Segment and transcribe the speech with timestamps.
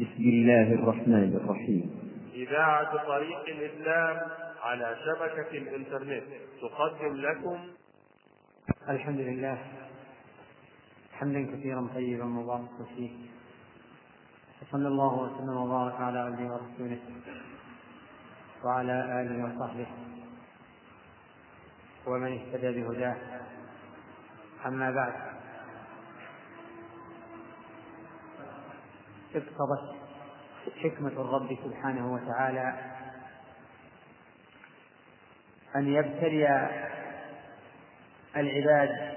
[0.00, 1.90] بسم الله الرحمن الرحيم.
[2.34, 4.16] إذاعة طريق الإسلام
[4.62, 6.22] على شبكة الإنترنت
[6.60, 7.58] تقدم لكم.
[8.88, 9.58] الحمد لله.
[11.12, 13.10] حمدا كثيرا طيبا مباركا فيه
[14.62, 17.00] وصلى الله وسلم وبارك على عبده ورسوله
[18.64, 19.86] وعلى آله وصحبه
[22.06, 23.16] ومن اهتدى بهداه.
[24.66, 25.39] أما بعد
[29.34, 29.94] اقتضت
[30.82, 32.74] حكمة الرب سبحانه وتعالى
[35.76, 36.68] أن يبتلي
[38.36, 39.14] العباد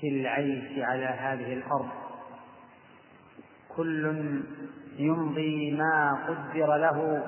[0.00, 1.88] في العيش على هذه الأرض.
[3.76, 4.06] كل
[4.96, 7.26] يمضي ما قدر له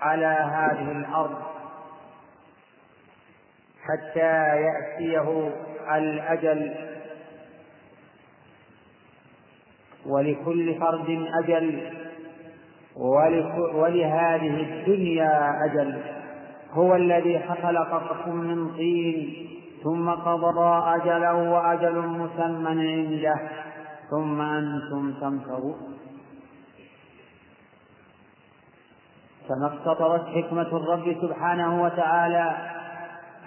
[0.00, 1.42] على هذه الأرض
[3.82, 5.54] حتى يأتيه
[5.96, 6.91] الأجل
[10.06, 11.80] ولكل فرد أجل
[13.74, 16.00] ولهذه الدنيا أجل.
[16.72, 19.48] هو الذي خلقكم من طين
[19.84, 23.40] ثم قضى أجلا وأجل مسمى عنده.
[24.10, 25.98] ثم أنتم تمترون.
[29.48, 32.56] كما اقتضت حكمة الرب سبحانه وتعالى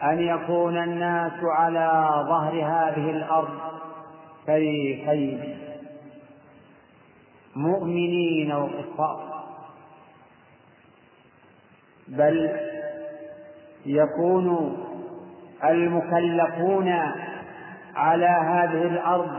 [0.04, 3.50] أن يكون الناس على ظهر هذه الأرض
[4.48, 5.65] فريقين.
[7.56, 9.46] مؤمنين وكفار.
[12.08, 12.60] بل
[13.86, 14.78] يكون
[15.64, 16.88] المكلفون
[17.96, 19.32] على هذه الأرض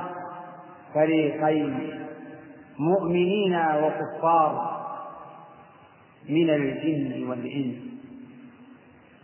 [0.95, 2.01] فريقين
[2.79, 4.77] مؤمنين وكفار
[6.29, 7.77] من الجن والإنس.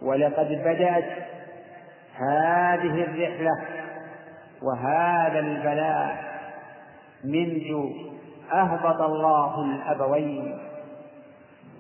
[0.03, 1.05] ولقد بدأت
[2.15, 3.63] هذه الرحلة
[4.63, 6.33] وهذا البلاء
[7.25, 7.93] منذ
[8.53, 10.59] أهبط الله الأبوين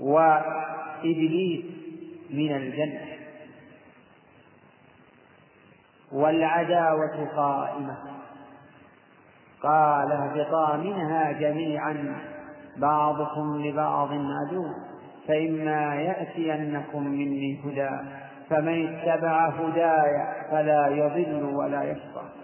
[0.00, 1.64] وإبليس
[2.30, 3.06] من الجنة.
[6.12, 7.96] والعداوة قائمة.
[9.62, 12.16] قال اهبطا منها جميعا
[12.76, 14.64] بعضكم لبعض عدو
[15.28, 17.90] فإما يأتينكم مني هدى
[18.50, 22.41] فمن اتبع هداي فلا يضل ولا يشقى.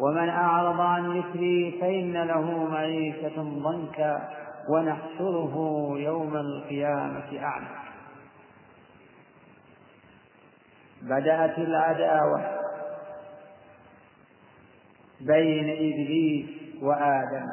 [0.00, 4.28] ومن أعرض عن ذكري فإن له معيشة ضنكا
[4.68, 5.54] ونحشره
[5.96, 7.84] يوم القيامة أعمى.
[11.02, 12.64] بدأت العداوة
[15.20, 16.46] بين إبليس
[16.82, 17.46] وآدم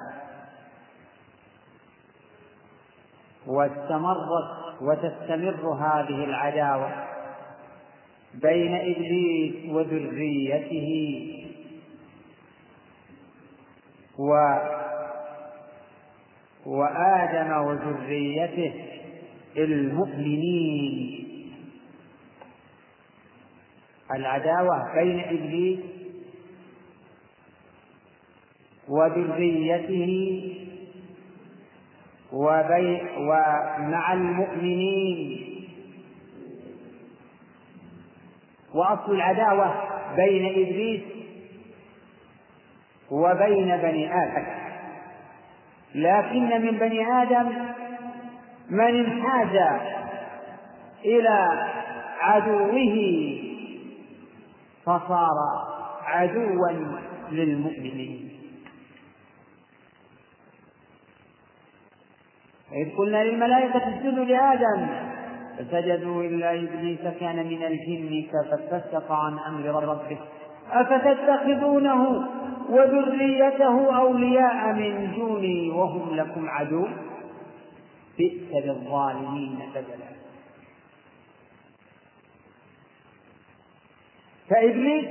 [3.47, 7.08] واستمرت وتستمر هذه العداوة
[8.34, 11.28] بين إبليس وذريته
[14.21, 14.31] و
[16.65, 18.73] وآدم وذريته
[19.57, 21.17] المؤمنين.
[24.11, 25.79] العداوة بين إبليس
[28.89, 30.09] وذريته
[32.33, 35.51] وبي ومع المؤمنين.
[38.73, 39.73] وأصل العداوة
[40.15, 41.20] بين إبليس
[43.11, 44.45] وبين بني آدم.
[45.95, 47.51] لكن من بني آدم
[48.69, 49.79] من انحاز
[51.05, 51.67] إلى
[52.19, 52.95] عدوه
[54.85, 55.38] فصار
[56.03, 56.72] عدوا
[57.31, 58.31] للمؤمنين.
[62.72, 64.88] إذ قلنا للملائكة اسجدوا لآدم.
[65.57, 70.17] فسجدوا إلا إبليس كان من الجن ففسق عن أمر ربه.
[70.72, 72.28] أفتتخذونه
[72.71, 76.87] وذريته أولياء من دوني وهم لكم عدو.
[78.17, 80.11] بئس للظالمين بدلا.
[84.49, 85.05] فإبليس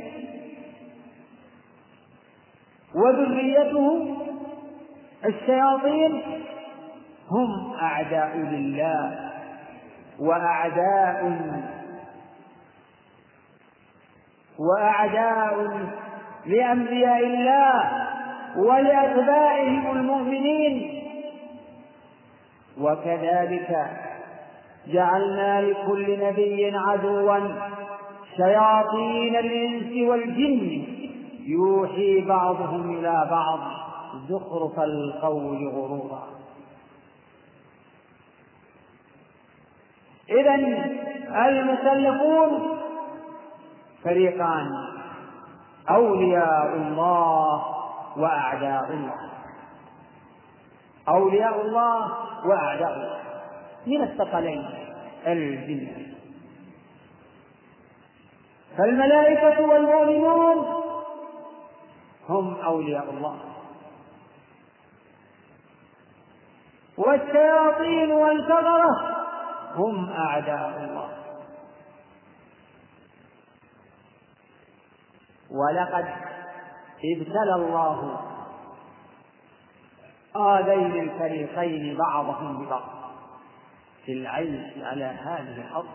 [2.94, 4.16] وذريته
[5.24, 6.22] الشياطين
[7.30, 9.30] هم أعداء لله
[10.18, 11.38] وأعداء
[14.58, 15.54] وأعداء
[16.46, 18.08] لأنبياء الله
[18.56, 21.02] ولأتباعهم المؤمنين.
[22.80, 23.86] وكذلك
[24.86, 27.38] جعلنا لكل نبي عدوا
[28.36, 30.84] شياطين الإنس والجن.
[31.46, 33.60] يوحي بعضهم إلى بعض
[34.28, 36.28] زخرف القول غرورا.
[40.30, 40.54] إذا
[41.48, 42.78] المكلفون
[44.04, 44.89] فريقان
[45.90, 47.64] أولياء الله
[48.16, 49.30] وأعداء الله.
[51.08, 52.12] أولياء الله
[52.46, 53.20] وأعداء الله.
[53.86, 54.68] من الثقلين؟
[55.26, 56.14] الجن.
[58.78, 60.66] فالملائكة والمؤمنون
[62.28, 63.38] هم أولياء الله.
[66.98, 69.16] والشياطين والكفرة
[69.74, 71.09] هم أعداء الله.
[75.50, 76.06] ولقد
[77.16, 78.20] ابتلى الله
[80.36, 83.00] هذين الفريقين بعضهم ببعض.
[84.06, 85.88] في العيش على هذه الأرض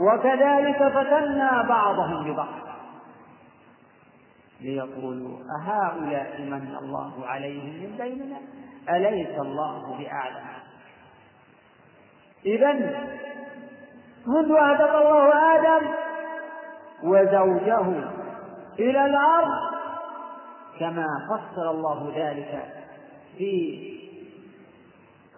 [0.00, 2.68] وكذلك فتنا بعضهم ببعض.
[4.60, 8.38] ليقولوا أهؤلاء من الله عليهم من بيننا؟
[8.88, 10.46] أليس الله بأعلم؟
[12.46, 12.72] إذا
[14.26, 16.07] منذ أهدف الله آدم
[17.02, 17.88] وزوجه
[18.78, 19.78] إلى الأرض
[20.78, 22.72] كما فسر الله ذلك
[23.38, 23.82] في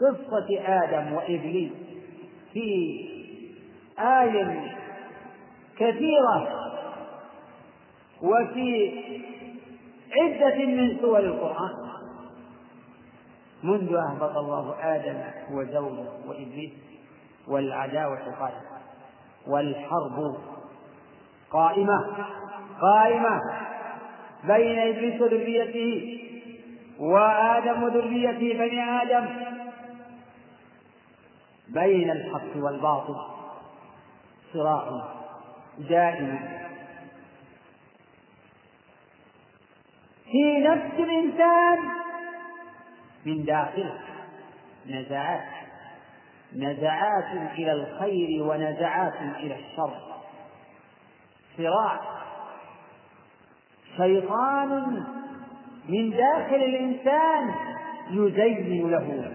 [0.01, 1.73] قصة آدم وإبليس.
[2.53, 3.01] في
[3.99, 4.61] آي
[5.77, 6.49] كثيرة
[8.23, 8.93] وفي
[10.13, 11.91] عدة من سور القرآن.
[13.63, 15.21] منذ أهبط الله آدم
[15.53, 16.73] وزوجه وإبليس
[17.49, 18.81] والعداوة قائمة
[19.47, 20.37] والحرب
[21.51, 22.27] قائمة
[22.81, 23.41] قائمة
[24.45, 26.21] بين إبليس وذريته
[26.99, 29.27] وآدم وذريته بني آدم
[31.69, 33.17] بين الحق والباطل
[34.53, 35.03] صراع
[35.79, 36.61] دائم.
[40.25, 41.79] في نفس الإنسان
[43.27, 43.99] من داخله
[44.87, 45.49] نزعات
[46.57, 50.10] نزعات إلى الخير ونزعات إلى الشر.
[51.57, 52.01] صراع.
[53.97, 55.05] شيطان
[55.89, 57.55] من داخل الإنسان
[58.11, 59.33] يزين له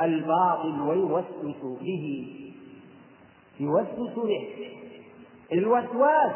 [0.00, 2.34] الباطل ويوسوس به.
[3.60, 4.72] يوسوس به.
[5.52, 6.32] الوسواس.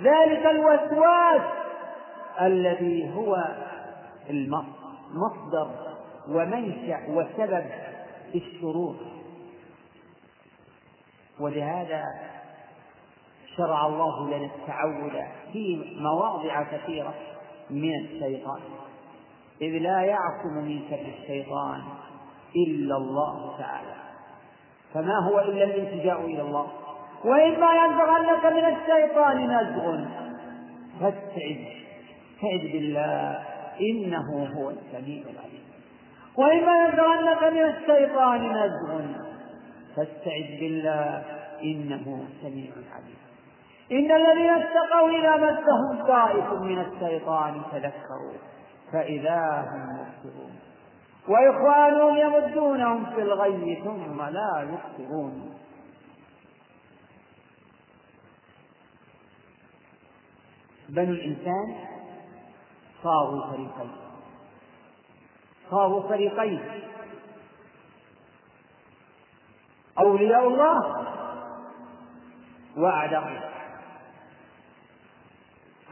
[0.00, 1.42] ذلك الوسواس
[2.40, 3.44] الذي هو
[4.30, 5.70] المصدر
[6.28, 7.64] ومنشأ وسبب
[8.34, 8.96] الشرور.
[11.40, 12.04] ولهذا
[13.56, 15.12] شرع الله لنا التعوذ
[15.52, 17.14] في مواضع كثيرة
[17.70, 18.60] من الشيطان.
[19.62, 21.80] إذ لا يعصم من شر الشيطان
[22.56, 23.94] إلا الله تعالى.
[24.94, 26.66] فما هو إلا الالتجاء إلى الله.
[27.24, 30.04] وإما ينزغنك من الشيطان نزغ.
[31.00, 31.64] فاستعذ.
[32.34, 33.44] استعذ بالله.
[33.80, 35.64] إنه هو السميع العليم.
[36.36, 39.00] وإما ينزغنك من الشيطان نزغ.
[39.96, 41.24] فاستعذ بالله.
[41.62, 43.21] إنه سميع عليم
[43.92, 48.32] إن الذين اتقوا إذا مسهم طائف من الشيطان تذكروا
[48.92, 50.58] فإذا هم مبصرون.
[51.28, 55.54] وإخوانهم يمدونهم في الغي ثم لا يقصرون
[60.88, 61.76] بنو الإنسان
[63.02, 63.92] صاروا فريقين.
[65.70, 66.60] صاروا فريقين.
[69.98, 71.06] أولياء الله
[72.76, 73.51] وأعداء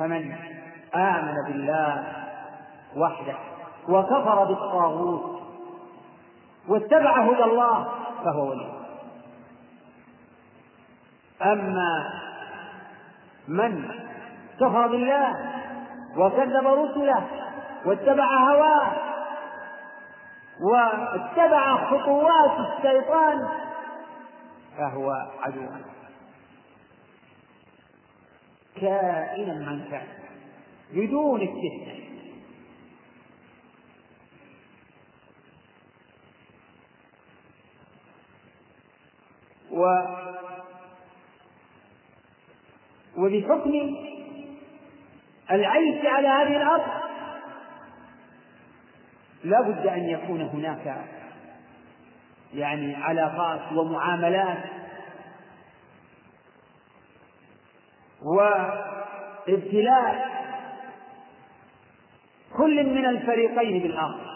[0.01, 0.35] فمن
[0.95, 2.05] آمن بالله
[2.97, 3.35] وحده
[3.89, 5.43] وكفر بالطاغوت
[6.69, 7.89] واتبع هدى الله
[8.25, 8.73] فهو ولي.
[11.43, 12.13] أما
[13.49, 13.91] من
[14.61, 15.37] كفر بالله
[16.17, 17.27] وكذب رسله
[17.87, 18.93] واتبع هواه
[20.61, 23.49] واتبع خطوات الشيطان
[24.79, 25.11] فهو
[25.43, 25.67] عدو.
[28.77, 30.07] كائنا من كان
[30.93, 32.01] بدون استثناء.
[39.71, 39.85] و
[43.17, 43.97] وبحكم
[45.51, 47.01] العيش على هذه الأرض
[49.45, 51.05] لا بد أن يكون هناك
[52.55, 54.80] يعني علاقات ومعاملات
[58.23, 60.31] وابتلاء
[62.57, 64.31] كل من الفريقين بالآخر.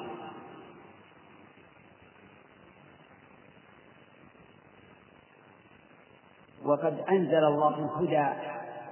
[6.64, 8.26] وقد أنزل الله الهدى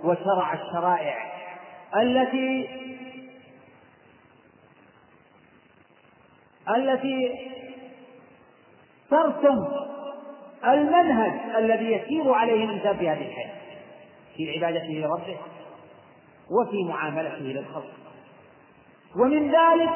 [0.04, 1.32] وشرع الشرائع
[1.96, 2.68] التي
[6.76, 7.48] التي
[9.10, 9.68] ترسم
[10.64, 13.61] المنهج الذي يسير عليه الإنسان في هذه الحياة.
[14.36, 15.38] في عبادته لربه
[16.50, 17.92] وفي معاملته للخلق.
[19.16, 19.90] ومن ذلك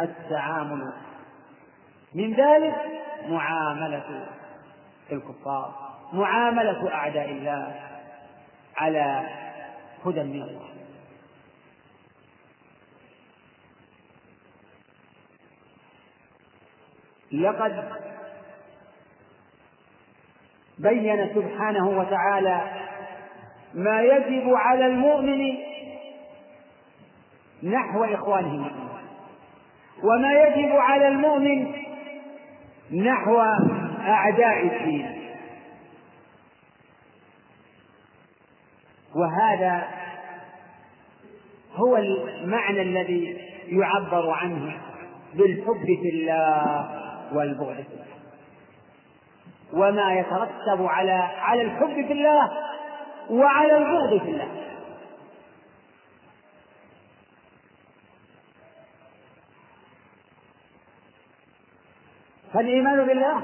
[0.00, 0.92] التعامل
[2.14, 2.74] من ذلك
[3.28, 4.28] معاملة
[5.12, 7.80] الكفار معاملة أعداء الله
[8.76, 9.28] على
[10.04, 10.68] هدى من الله.
[17.32, 17.92] لقد
[20.78, 22.81] بين سبحانه وتعالى
[23.74, 25.54] ما يجب على المؤمن
[27.62, 28.70] نحو إخوانه.
[30.02, 31.72] وما يجب على المؤمن
[32.92, 33.40] نحو
[34.00, 35.18] أعداء الدين.
[39.14, 39.88] وهذا
[41.74, 44.80] هو المعنى الذي يعبر عنه
[45.34, 46.88] بالحب في الله
[47.32, 48.02] والبغض في الله.
[49.72, 52.50] وما يترتب على على الحب في الله
[53.32, 54.48] وعلى البغض في الله.
[62.52, 63.42] فالإيمان بالله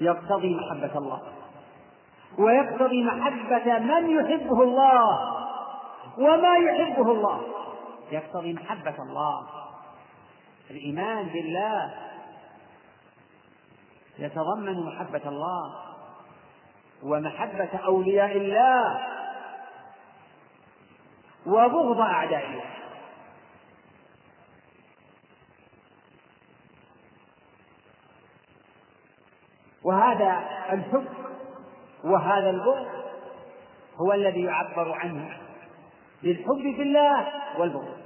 [0.00, 1.22] يقتضي محبة الله
[2.38, 5.34] ويقتضي محبة من يحبه الله
[6.18, 7.42] وما يحبه الله.
[8.10, 9.46] يقتضي محبة الله.
[10.70, 11.94] الإيمان بالله
[14.18, 15.87] يتضمن محبة الله.
[17.02, 19.00] ومحبة أولياء الله
[21.46, 22.70] وبغض أعداء الله.
[29.82, 31.06] وهذا الحب
[32.04, 32.86] وهذا البغض
[33.96, 35.36] هو الذي يعبر عنه
[36.22, 37.26] بالحب في الله
[37.58, 37.98] والبغض.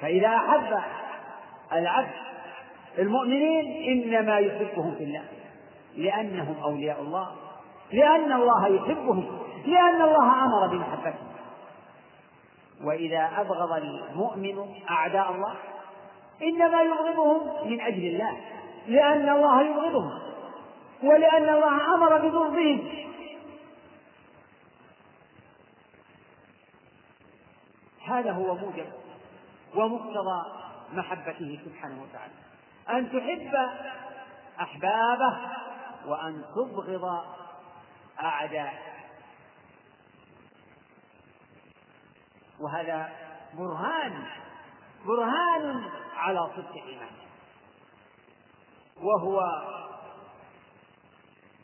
[0.00, 0.82] فإذا أحب
[1.72, 2.14] العبد
[2.98, 5.24] المؤمنين إنما يحبهم في الله.
[5.96, 7.36] لأنهم أولياء الله
[7.92, 11.28] لأن الله يحبهم لأن الله أمر بمحبتهم.
[12.84, 15.54] وإذا أبغض المؤمن أعداء الله
[16.42, 18.40] إنما يبغضهم من أجل الله
[18.86, 20.18] لأن الله يبغضهم
[21.02, 23.04] ولأن الله أمر ببغضهم
[28.08, 28.86] هذا هو موجب
[29.74, 30.42] ومقتضى
[30.92, 32.32] محبته سبحانه وتعالى.
[32.90, 33.54] أن تحب
[34.60, 35.36] أحبابه
[36.06, 37.24] وأن تبغض
[38.20, 38.78] أعداءه
[42.60, 43.12] وهذا
[43.54, 44.26] برهان
[45.06, 47.12] برهان على صدق الإيمان
[48.96, 49.40] وهو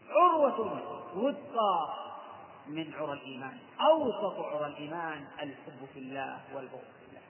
[0.09, 0.61] عروة
[1.15, 2.01] وثقى
[2.67, 7.23] من عرى الإيمان أوسط عرى الإيمان الحب في الله والبغض في الله.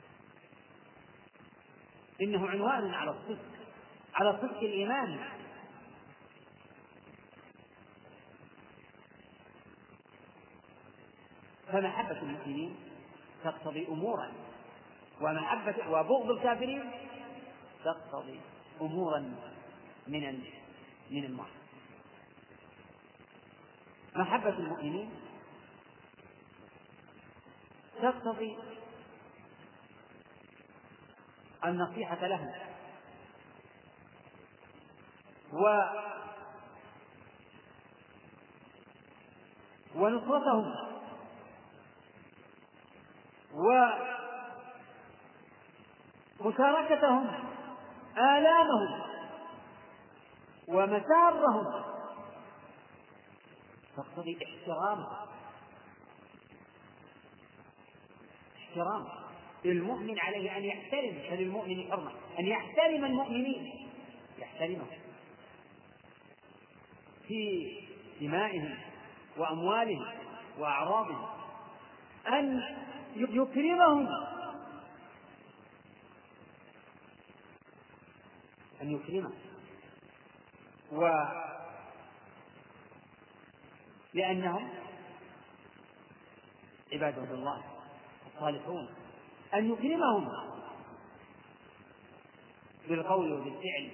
[2.23, 3.39] إنه عنوان على الصدق
[4.15, 5.40] على صدق الإيمان.
[11.73, 12.77] فمحبة المؤمنين
[13.45, 14.33] تقتضي أمورا
[15.21, 16.91] ومحبة وبغض الكافرين
[17.85, 18.41] تقتضي
[18.81, 19.35] أمورا
[20.07, 20.43] من
[21.11, 21.61] من المعصية
[24.17, 25.11] محبة المؤمنين
[28.03, 28.59] تقتضي
[31.65, 32.53] النصيحة لهم.
[35.53, 35.83] و
[39.95, 40.90] ونصرتهم.
[46.41, 47.31] ومشاركتهم
[48.17, 49.03] آلامهم
[50.69, 51.85] ومسارهم.
[53.97, 55.07] تقتضي احترام
[58.57, 59.07] احترام.
[59.65, 62.11] المؤمن عليه أن يحترم فللمؤمن حرمة.
[62.39, 63.89] أن يحترم المؤمنين.
[64.39, 64.87] يحترمهم.
[67.29, 67.73] في
[68.21, 68.79] دمائهم
[69.37, 70.07] وأموالهم
[70.59, 71.29] وأعراضهم.
[72.29, 72.63] أن
[73.17, 74.09] يكرمهم.
[78.83, 79.33] أن يكرمهم
[80.93, 81.25] و
[84.15, 84.71] لأنهم
[86.93, 87.63] عباد الله
[88.27, 88.89] الصالحون.
[89.55, 90.29] أن يكرمهم.
[92.89, 93.91] بالقول وبالفعل.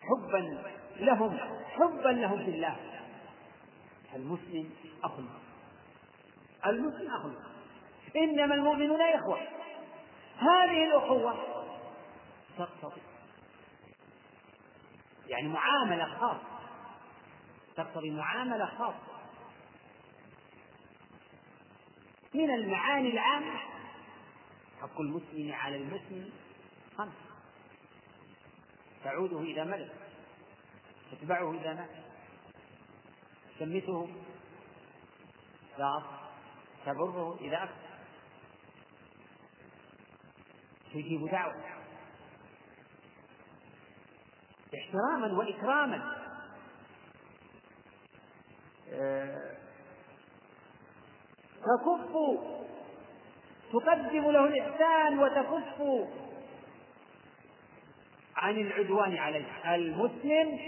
[0.00, 0.62] حبا
[0.96, 2.76] لهم حبا لهم في الله.
[4.14, 4.70] المسلم
[5.04, 5.45] أخو المسلم
[6.64, 7.30] أخو
[8.16, 9.38] إنما المؤمنون إخوة.
[10.38, 11.36] هذه الأخوة
[12.58, 13.00] تقتضي.
[15.26, 16.58] يعني معاملة خاصة.
[17.76, 19.16] تقتضي معاملة خاصة.
[22.34, 23.58] من المعاني العامة
[24.80, 26.30] حق المسلم على المسلم
[26.98, 27.14] خمس.
[29.04, 29.94] تعوده إذا ملك.
[31.10, 31.90] تتبعه إذا مات.
[33.56, 34.08] تشمته
[35.76, 36.25] إذا
[36.86, 37.96] تبره إذا أكثر
[40.92, 41.54] تجيب دعوة.
[44.74, 46.16] احتراما وإكراما.
[48.92, 49.56] آه،
[51.56, 52.12] تكف
[53.72, 55.82] تقدم له الإحسان وتكف
[58.36, 60.58] عن العدوان عليه المسلم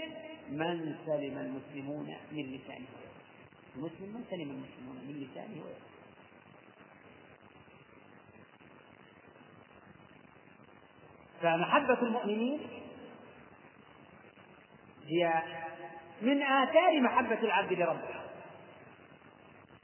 [0.49, 2.87] من سلم المسلمون من لسانه.
[3.75, 5.65] المسلم من سلم المسلمون من لسانه.
[5.65, 5.98] ويده
[11.41, 12.59] فمحبة المؤمنين
[15.05, 15.43] هي
[16.21, 18.19] من آثار محبة العبد لربه.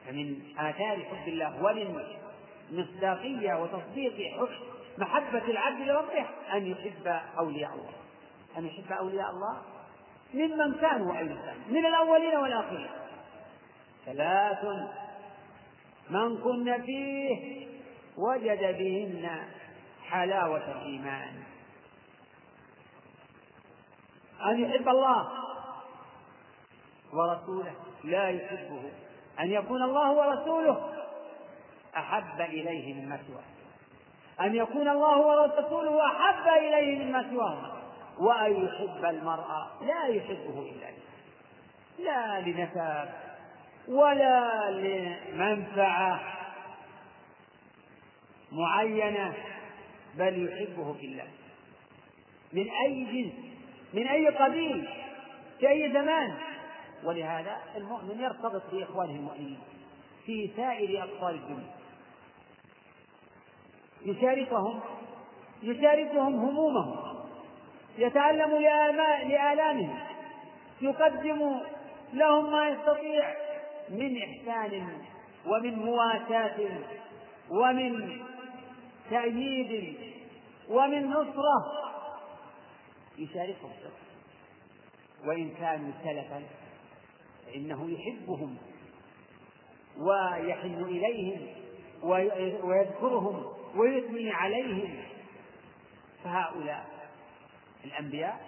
[0.08, 2.02] فمن آثار حب الله ومن
[2.72, 4.34] مصداقية وتصديق
[4.98, 7.94] محبة العبد لربه أن يحب أولياء الله.
[8.58, 9.62] أن يحب أولياء الله
[10.34, 12.90] ممن كانوا كانوا من الأولين والآخرين.
[14.06, 14.66] ثلاث
[16.10, 17.68] من كن فيه
[18.18, 19.40] وجد بهن
[20.10, 21.44] حلاوة الإيمان.
[24.46, 25.28] أن يحب الله
[27.14, 28.92] ورسوله لا يحبه.
[29.40, 30.94] أن يكون الله ورسوله
[31.98, 33.56] أحب إليه مما سواه
[34.48, 37.72] أن يكون الله ورسوله أحب إليه مما سواه
[38.20, 39.48] وأن يحب المرء
[39.82, 41.06] لا يحبه إلا لله.
[42.00, 43.10] لا لنسب
[43.88, 46.20] ولا لمنفعة
[48.52, 49.34] معينة.
[50.18, 51.28] بل يحبه في الله.
[52.54, 53.34] من أي جنس؟
[53.94, 54.88] من أي قبيل؟
[55.60, 56.38] في أي زمان؟
[57.04, 59.60] ولهذا المؤمن يرتبط بإخوانه المؤمنين
[60.26, 61.76] في سائر أقطار الدنيا.
[64.02, 64.80] يشاركهم
[65.64, 67.16] يشاركهم همومهم.
[67.98, 68.52] يتألم
[69.30, 70.00] لآلامهم.
[70.82, 71.60] يقدم
[72.14, 73.34] لهم ما يستطيع
[73.90, 75.00] من إحسان
[75.46, 76.70] ومن مواساة
[77.50, 78.22] ومن
[79.10, 79.98] تأييد
[80.70, 81.66] ومن نصرة
[83.18, 83.72] يشاركهم.
[85.26, 86.44] وإن كانوا سلفا
[87.46, 88.58] فإنه يحبهم
[89.98, 91.48] ويحن إليهم
[92.64, 95.04] ويذكرهم ويثني عليهم.
[96.24, 96.86] فهؤلاء
[97.86, 98.46] الأنبياء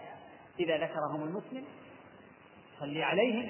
[0.60, 1.66] إذا ذكرهم المسلم
[2.76, 3.50] يصلي عليهم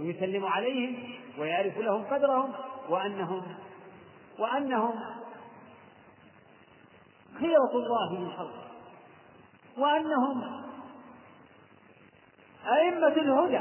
[0.00, 2.52] ويسلم عليهم ويعرف لهم قدرهم
[2.88, 3.42] وأنهم
[4.38, 5.00] وأنهم
[7.40, 8.70] خيرة الله من خلقه
[9.78, 10.64] وأنهم
[12.66, 13.60] أئمة الهدى.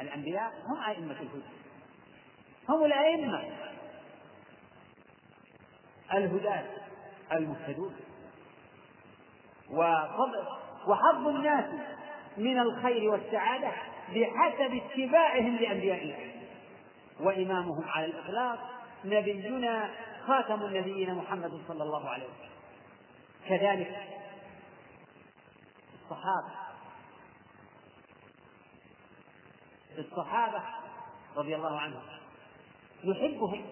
[0.00, 1.42] الأنبياء هم أئمة الهدى.
[2.68, 3.42] هم الأئمة
[6.14, 6.64] الهداة
[7.32, 7.96] المهتدون.
[10.86, 11.64] وحظ الناس
[12.36, 13.72] من الخير والسعادة
[14.08, 16.32] بحسب اتباعهم لأنبياء الله
[17.20, 18.58] وإمامهم على الإخلاص
[19.04, 19.90] نبينا
[20.26, 22.57] خاتم النبيين محمد صلى الله عليه وسلم.
[23.46, 24.08] كذلك
[25.94, 26.52] الصحابة.
[29.98, 30.62] الصحابة
[31.36, 32.02] رضي الله عنهم
[33.04, 33.66] نحبهم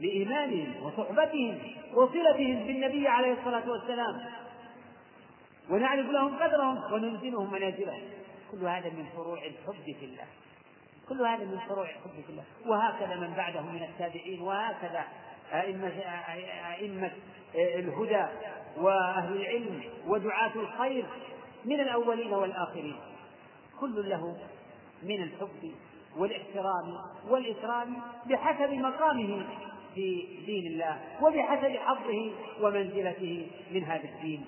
[0.00, 1.58] لإيمانهم وصحبتهم
[1.94, 4.30] وصلتهم بالنبي عليه الصلاة والسلام.
[5.70, 8.02] ونعرف لهم قدرهم وننزلهم منازلهم.
[8.50, 10.26] كل هذا من فروع الحب في الله.
[11.08, 12.44] كل هذا من فروع الحب في الله.
[12.66, 15.04] وهكذا من بعده من التابعين وهكذا
[15.52, 15.88] أئمة
[16.74, 17.10] أئمة
[17.54, 18.26] الهدى
[18.76, 21.06] وأهل العلم ودعاة الخير
[21.64, 22.96] من الأولين والآخرين.
[23.80, 24.36] كل له
[25.02, 25.72] من الحب
[26.16, 26.96] والإحترام
[27.28, 29.46] والإكرام بحسب مقامه
[29.94, 34.44] في دين الله وبحسب حظه ومنزلته من هذا الدين.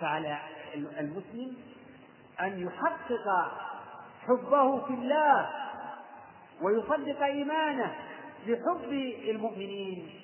[0.00, 0.38] فعلى
[0.74, 1.56] المسلم
[2.40, 3.52] أن يحقق
[4.26, 5.50] حبه في الله
[6.62, 7.94] ويصدق إيمانه
[8.46, 8.92] بحب
[9.28, 10.20] المؤمنين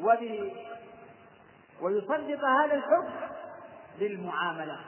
[0.00, 0.52] وب
[1.80, 3.10] ويصدق هذا الحب
[3.98, 4.80] بالمعاملة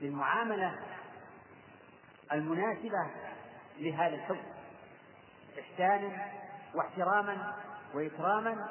[0.00, 0.78] بالمعاملة
[2.32, 3.10] المناسبة
[3.78, 4.40] لهذا الحب.
[5.60, 6.32] إحسانا
[6.74, 7.54] واحتراما
[7.94, 8.68] وإكراما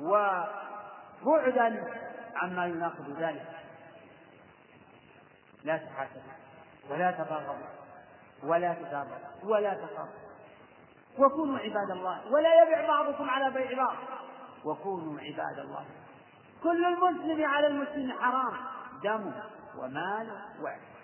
[0.00, 1.84] وبعدا
[2.36, 3.55] عما يناقض ذلك.
[5.66, 6.32] لا تحاسبوا
[6.90, 7.66] ولا تباغضوا
[8.42, 10.26] ولا تدابروا ولا تخافوا
[11.18, 13.96] وكونوا عباد الله ولا يبع بعضكم على بيع بعض.
[14.64, 15.86] وكونوا عباد الله.
[16.62, 18.56] كل المسلم على المسلم حرام
[19.02, 19.42] دمه
[19.78, 20.96] وماله وعرضه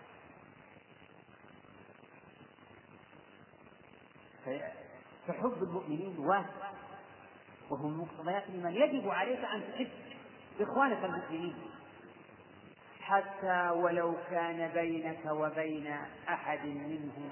[5.28, 6.70] فحب المؤمنين واسع
[7.70, 9.90] وهو من مقتضيات الإيمان يجب عليك أن تحب
[10.60, 11.71] إخوانك المسلمين.
[13.02, 15.96] حتى ولو كان بينك وبين
[16.28, 17.30] أحد منهم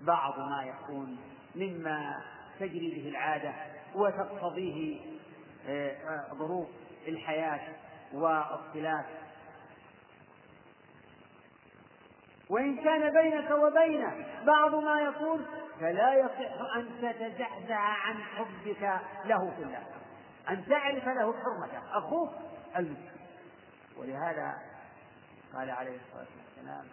[0.00, 1.18] بعض ما يكون
[1.54, 2.22] مما
[2.60, 3.54] تجري به العادة
[3.94, 5.00] وتقتضيه
[5.68, 6.68] آه، آه، ظروف
[7.08, 7.60] الحياة
[8.12, 9.06] واختلاف
[12.50, 15.46] وإن كان بينك وبينه بعض ما يكون
[15.80, 19.86] فلا يصح أن تتزعزع عن حبك له في الله
[20.48, 21.98] أن تعرف له حرمته.
[21.98, 22.30] أخوك
[22.76, 23.11] المسلم.
[23.98, 24.58] ولهذا
[25.54, 26.84] قال عليه الصلاة والسلام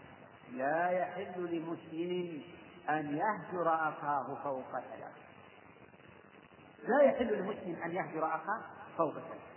[0.54, 2.42] لا يحل لمسلم
[2.90, 5.14] أن يهجر أخاه فوق ثلاث
[6.88, 8.62] لا يحل لمسلم أن يهجر أخاه
[8.98, 9.50] فوق ثلاث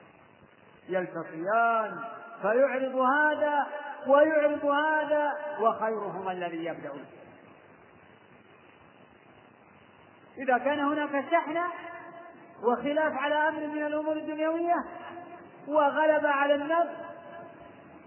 [0.88, 2.05] يلتقيان
[2.42, 3.66] فيعرض هذا
[4.07, 6.92] ويعرض هذا وخيرهما الذي يبدأ
[10.38, 11.64] إذا كان هناك شحنة
[12.62, 14.85] وخلاف على أمر من الأمور الدنيوية
[15.68, 17.12] وغلب على النفس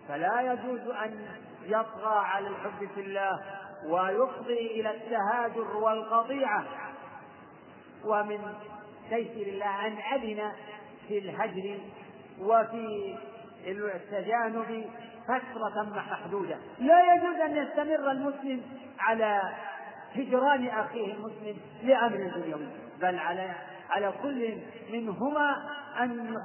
[0.07, 1.27] فلا يجوز أن
[1.65, 3.39] يطغى على الحب في الله
[3.85, 6.65] ويفضي إلى التهاجر والقطيعة.
[8.05, 8.53] ومن
[9.09, 10.51] تيسير الله أن أذن
[11.07, 11.79] في الهجر
[12.39, 13.15] وفي
[13.67, 14.85] التجانب
[15.27, 16.57] فترة محدودة.
[16.79, 18.61] لا يجوز أن يستمر المسلم
[18.99, 19.41] على
[20.15, 22.67] هجران أخيه المسلم لأمر دنيوي
[23.01, 23.53] بل على
[23.89, 24.57] على كل
[24.91, 26.35] منهما أن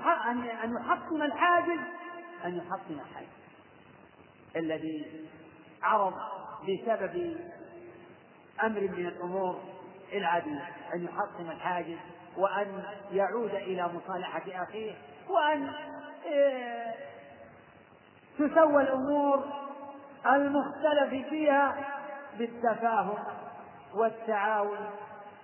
[0.64, 1.80] أن يحطم الحاجز
[2.44, 3.39] أن يحطم الحاجز.
[4.56, 5.26] الذي
[5.82, 6.14] عرض
[6.62, 7.36] بسبب
[8.62, 9.60] أمر من الأمور
[10.12, 11.98] العادية أن يحطم الحاجز
[12.36, 12.82] وأن
[13.12, 14.92] يعود إلى مصالحة أخيه
[15.28, 15.72] وأن
[16.32, 16.94] آه،
[18.38, 19.44] تسوى الأمور
[20.26, 21.76] المختلف فيها
[22.38, 23.18] بالتفاهم
[23.94, 24.78] والتعاون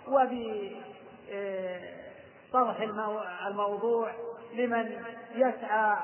[0.08, 0.80] وبطرح
[3.46, 4.12] الموضوع
[4.54, 5.96] لمن يسعى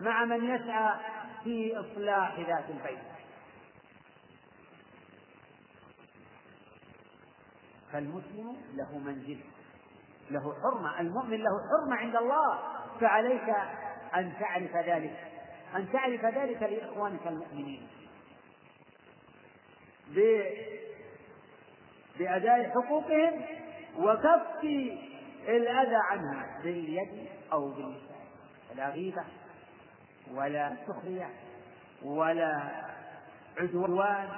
[0.00, 0.94] مع من يسعى
[1.44, 2.98] في إصلاح ذات البيت.
[7.92, 9.40] فالمسلم له منزل
[10.30, 12.58] له حرمة المؤمن له حرمة عند الله.
[13.00, 13.48] فعليك
[14.14, 15.16] أن تعرف ذلك
[15.76, 17.88] أن تعرف ذلك لإخوانك المؤمنين.
[22.18, 23.44] بأداء حقوقهم
[23.98, 24.64] وكف
[25.48, 28.26] الأذى عنهم باليد أو باللسان
[28.76, 29.24] لا غيبة.
[30.34, 31.28] ولا سخرية
[32.04, 32.70] ولا
[33.60, 34.28] عدوان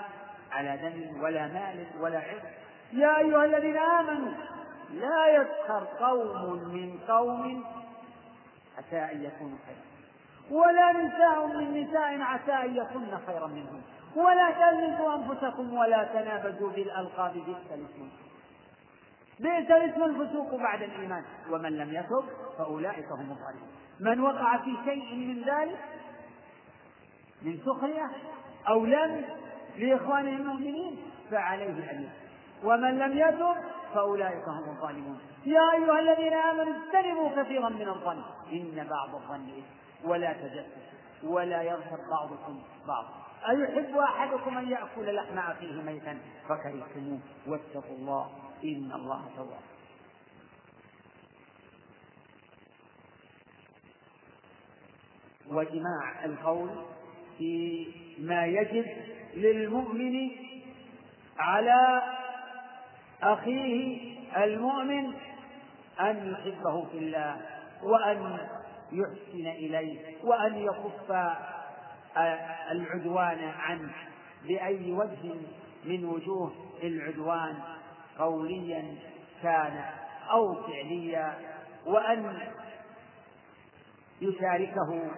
[0.52, 2.42] على دم ولا مال ولا عرض.
[2.92, 4.32] يا أيها الذين آمنوا
[4.90, 7.64] لا يسخر قوم من قوم
[8.78, 9.82] عسى أن يكونوا خيرا.
[10.50, 13.82] ولا نساء من نساء عسى أن يكن خيرا منهن
[14.16, 18.08] ولا تلمزوا أنفسكم ولا تنابزوا بالألقاب بئس الاسم
[19.40, 21.24] بئس الاسم الفسوق بعد الإيمان.
[21.50, 22.24] ومن لم يتب
[22.58, 23.81] فأولئك هم الظالمون.
[24.02, 25.78] من وقع في شيء من ذلك؟
[27.42, 28.10] من سخرية
[28.68, 29.24] أو لم
[29.78, 30.96] لإخوانه المؤمنين؟
[31.30, 32.08] فعليه أن
[32.64, 33.56] ومن لم يتب
[33.94, 35.18] فأولئك هم الظالمون.
[35.46, 38.22] يا أيها الذين آمنوا اجتنبوا كثيرا من الظن.
[38.52, 39.62] إن بعض الظن
[40.04, 40.92] ولا تجسسوا
[41.24, 48.30] ولا يغفر بعضكم بعضا أيحب أحدكم أن يأكل لحم أخيه ميتا؟ فكرهتموه واتقوا الله
[48.64, 49.71] إن الله تواب.
[55.52, 56.70] وجماع القول
[57.38, 57.86] في
[58.18, 58.86] ما يجب
[59.34, 60.30] للمؤمن
[61.38, 62.02] على
[63.22, 63.98] أخيه
[64.44, 65.12] المؤمن
[66.00, 67.36] أن يحبه في الله
[67.82, 68.38] وأن
[68.92, 71.10] يحسن إليه وأن يكف
[72.70, 73.92] العدوان عنه
[74.48, 75.34] بأي وجه
[75.84, 77.54] من وجوه العدوان
[78.18, 78.94] قوليا
[79.42, 79.84] كان
[80.30, 81.34] أو فعليا
[81.86, 82.38] وأن
[84.20, 85.10] يشاركه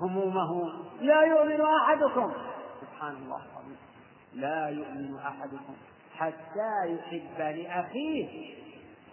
[0.00, 0.72] همومه.
[1.00, 2.32] لا يؤمن أحدكم.
[2.80, 3.76] سبحان الله العظيم.
[4.34, 5.74] لا يؤمن أحدكم
[6.16, 8.54] حتى يحب لأخيه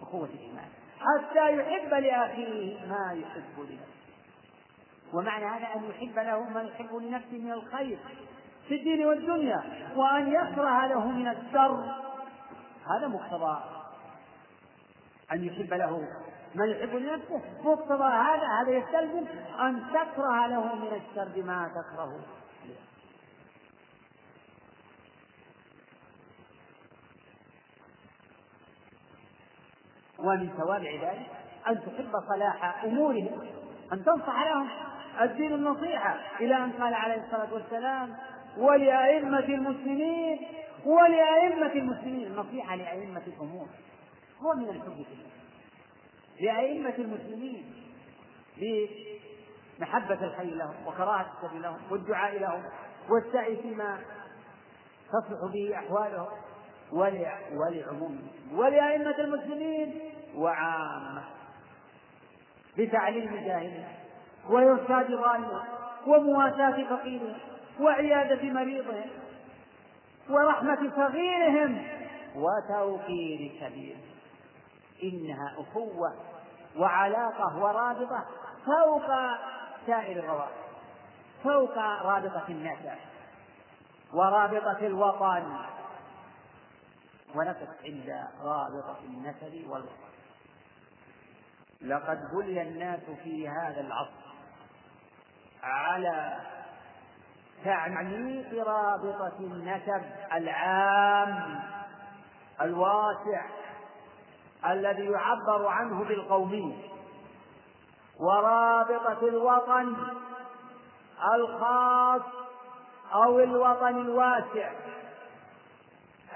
[0.02, 0.68] أخوة الإيمان.
[1.00, 4.02] حتى يحب لأخيه ما يحب لنفسه.
[5.14, 7.98] ومعنى هذا أن يحب له ما يحب لنفسه من الخير.
[8.68, 9.62] في الدين والدنيا.
[9.96, 12.02] وأن يكره له من الشر.
[12.96, 13.58] هذا مقتضى
[15.32, 16.08] أن يحب له
[16.54, 19.26] من يحب لنفسه مقتضى هذا هذا يستلزم
[19.60, 22.20] أن تكره له من الشر ما تكره
[30.18, 31.26] ومن توابع ذلك
[31.68, 33.40] أن تحب صلاح أمورهم
[33.92, 34.68] أن تنصح لهم
[35.20, 38.16] الدين النصيحة إلى أن قال عليه الصلاة والسلام
[38.56, 40.38] ولأئمة المسلمين
[40.84, 42.26] ولأئمة المسلمين.
[42.26, 43.66] النصيحة لأئمة الأمور.
[44.42, 45.41] هو من الحب في الله
[46.40, 47.64] لأئمة المسلمين
[48.56, 52.62] بمحبة الخير لهم وكراهة الشر لهم والدعاء لهم
[53.10, 53.98] والسعي فيما
[55.08, 56.28] تصلح به أحوالهم
[57.52, 60.00] ولعموم ولأئمة المسلمين
[60.34, 61.24] وعامة
[62.78, 63.88] بتعليم جاهلهم
[64.48, 65.62] وإرشاد ظالمهم
[66.06, 67.34] ومواساة فقيرهم
[67.80, 69.10] وعيادة مريضهم
[70.30, 71.86] ورحمة صغيرهم
[72.36, 74.11] وتوقير كبيرهم.
[75.02, 76.14] إنها أخوة
[76.76, 78.24] وعلاقة ورابطة
[78.66, 79.06] فوق
[79.86, 80.62] سائر الروابط
[81.44, 82.98] فوق رابطة النسب
[84.12, 85.56] ورابطة الوطن.
[87.34, 90.12] ونقف عند رابطة النسب والوطن.
[91.80, 94.32] لقد بلي الناس في هذا العصر
[95.62, 96.40] على
[97.64, 101.60] تعميق رابطة النسب العام
[102.60, 103.46] الواسع
[104.70, 106.92] الذي يعبر عنه بالقومية
[108.20, 109.96] ورابطة الوطن
[111.34, 112.22] الخاص
[113.14, 114.72] أو الوطن الواسع.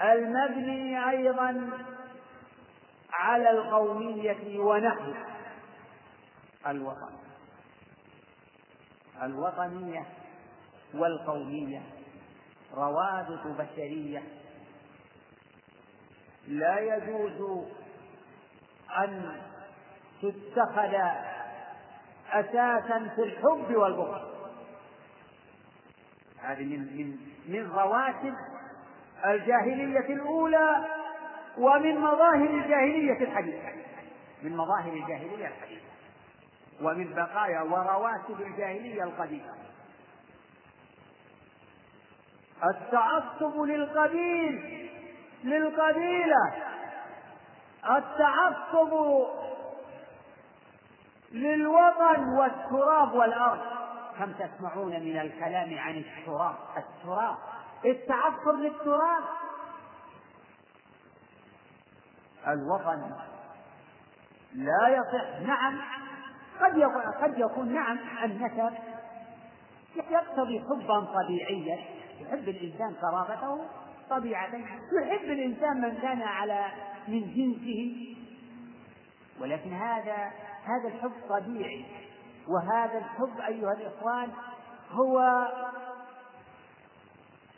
[0.01, 1.69] المبني أيضا
[3.13, 5.13] على القومية ونحو
[6.67, 7.17] الوطن.
[9.23, 10.05] الوطنية
[10.93, 11.81] والقومية.
[12.73, 14.23] روابط بشرية.
[16.47, 17.67] لا يجوز
[18.97, 19.41] أن
[20.21, 20.95] تتخذ
[22.31, 24.37] أساسا في الحب والبغض.
[26.41, 28.33] هذه من من من رواتب
[29.25, 30.85] الجاهلية الأولى
[31.57, 33.69] ومن مظاهر الجاهلية الحديثة.
[34.43, 35.87] من مظاهر الجاهلية الحديثة
[36.81, 39.53] ومن بقايا ورواتب الجاهلية القديمة.
[42.63, 44.89] التعصب للقبيل
[45.43, 46.53] للقبيلة.
[47.89, 48.93] التعصب
[51.31, 53.59] للوطن والتراب والأرض.
[54.19, 57.35] كم تسمعون من الكلام عن التراب؟ التراب.
[57.85, 59.23] التعصب للتراب.
[62.47, 63.11] الوطن
[64.53, 65.39] لا يصح.
[65.47, 65.81] نعم.
[66.61, 66.81] قد
[67.21, 68.73] قد يكون نعم النسب
[70.09, 71.79] يقتضي حبا طبيعيا.
[72.19, 73.65] يحب الإنسان قرابته
[74.09, 74.55] طبيعة.
[75.01, 76.65] يحب الإنسان من كان على
[77.07, 78.15] من جنسه.
[79.41, 80.31] ولكن هذا
[80.63, 81.85] هذا الحب طبيعي.
[82.47, 84.29] وهذا الحب أيها الإخوان
[84.91, 85.47] هو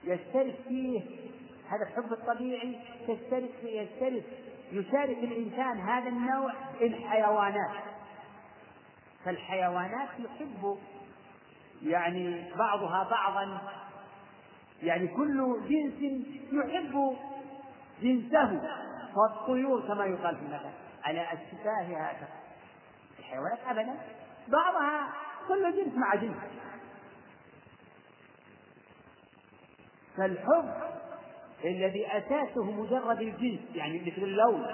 [0.03, 1.01] يشترك فيه
[1.69, 4.23] هذا الحب الطبيعي تشترك يشترك
[4.71, 7.83] يشارك الإنسان هذا النوع الحيوانات.
[9.25, 10.77] فالحيوانات يحب
[11.83, 13.62] يعني بعضها بعضا
[14.83, 17.15] يعني كل جنس يحب
[18.01, 18.62] جنسه.
[19.15, 20.69] والطيور كما يقال في المثل
[21.04, 22.28] على أشباه هذا.
[23.19, 23.95] الحيوانات أبدا.
[24.48, 25.13] بعضها
[25.48, 26.38] كل جنس مع جنس.
[30.17, 30.74] فالحب
[31.65, 34.65] الذي أساسه مجرد الجنس يعني مثل اللون.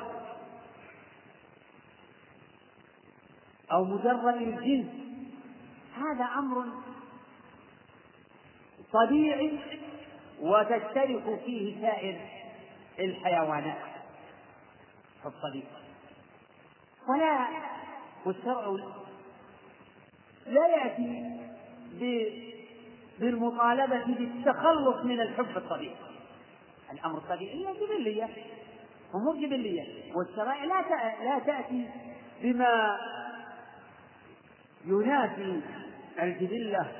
[3.71, 4.87] أو مجرد الجنس.
[5.95, 6.65] هذا أمر
[8.93, 9.59] طبيعي
[10.39, 12.21] وتشترك فيه سائر
[12.99, 13.94] الحيوانات.
[15.25, 15.67] حب طبيعي
[17.09, 17.47] ولا
[18.25, 18.77] والشرع
[20.45, 21.35] لا يأتي
[23.19, 25.95] بالمطالبة بالتخلص من الحب الطبيعي
[26.91, 28.29] الأمر الطبيعي هي جبلية
[29.15, 30.13] أمور جبلية.
[30.15, 30.81] والشرائع لا
[31.23, 31.89] لا تأتي
[32.41, 32.99] بما
[34.85, 35.61] ينافي
[36.19, 36.91] الجبلة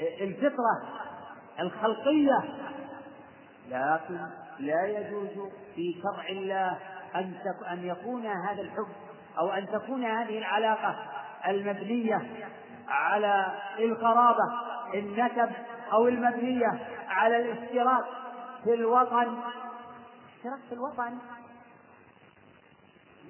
[0.00, 0.82] والفطرة
[1.60, 2.44] الخلقية.
[3.68, 6.78] لكن لا يجوز في شرع الله
[7.14, 7.34] أن
[7.72, 8.88] أن يكون هذا الحب
[9.38, 10.96] أو أن تكون هذه العلاقة
[11.48, 12.22] المبنية
[12.88, 13.46] على
[13.78, 14.52] القرابة
[14.94, 15.50] النسب
[15.92, 18.04] أو المبنية على الاشتراك
[18.64, 19.36] في الوطن.
[20.36, 21.18] اشتراك في الوطن؟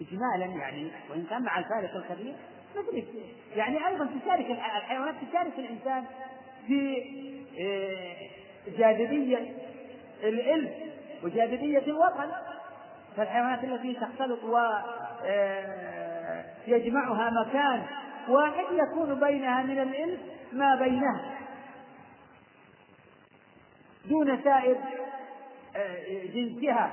[0.01, 2.35] إجمالا يعني وإن كان مع الفارق الكبير
[2.77, 3.05] مثل
[3.57, 6.05] يعني أيضا تشارك الحيوانات تشارك الإنسان
[6.67, 7.05] في
[7.61, 8.17] آه،
[8.79, 9.57] جاذبية
[10.23, 10.88] الإلف
[11.23, 12.31] وجاذبية الوطن
[13.17, 14.45] فالحيوانات التي تختلط
[16.67, 17.87] ويجمعها آه، مكان
[18.29, 20.21] واحد يكون بينها من الإلف
[20.53, 21.39] ما بينها
[24.05, 24.77] دون سائر
[25.77, 26.91] آه، جنسها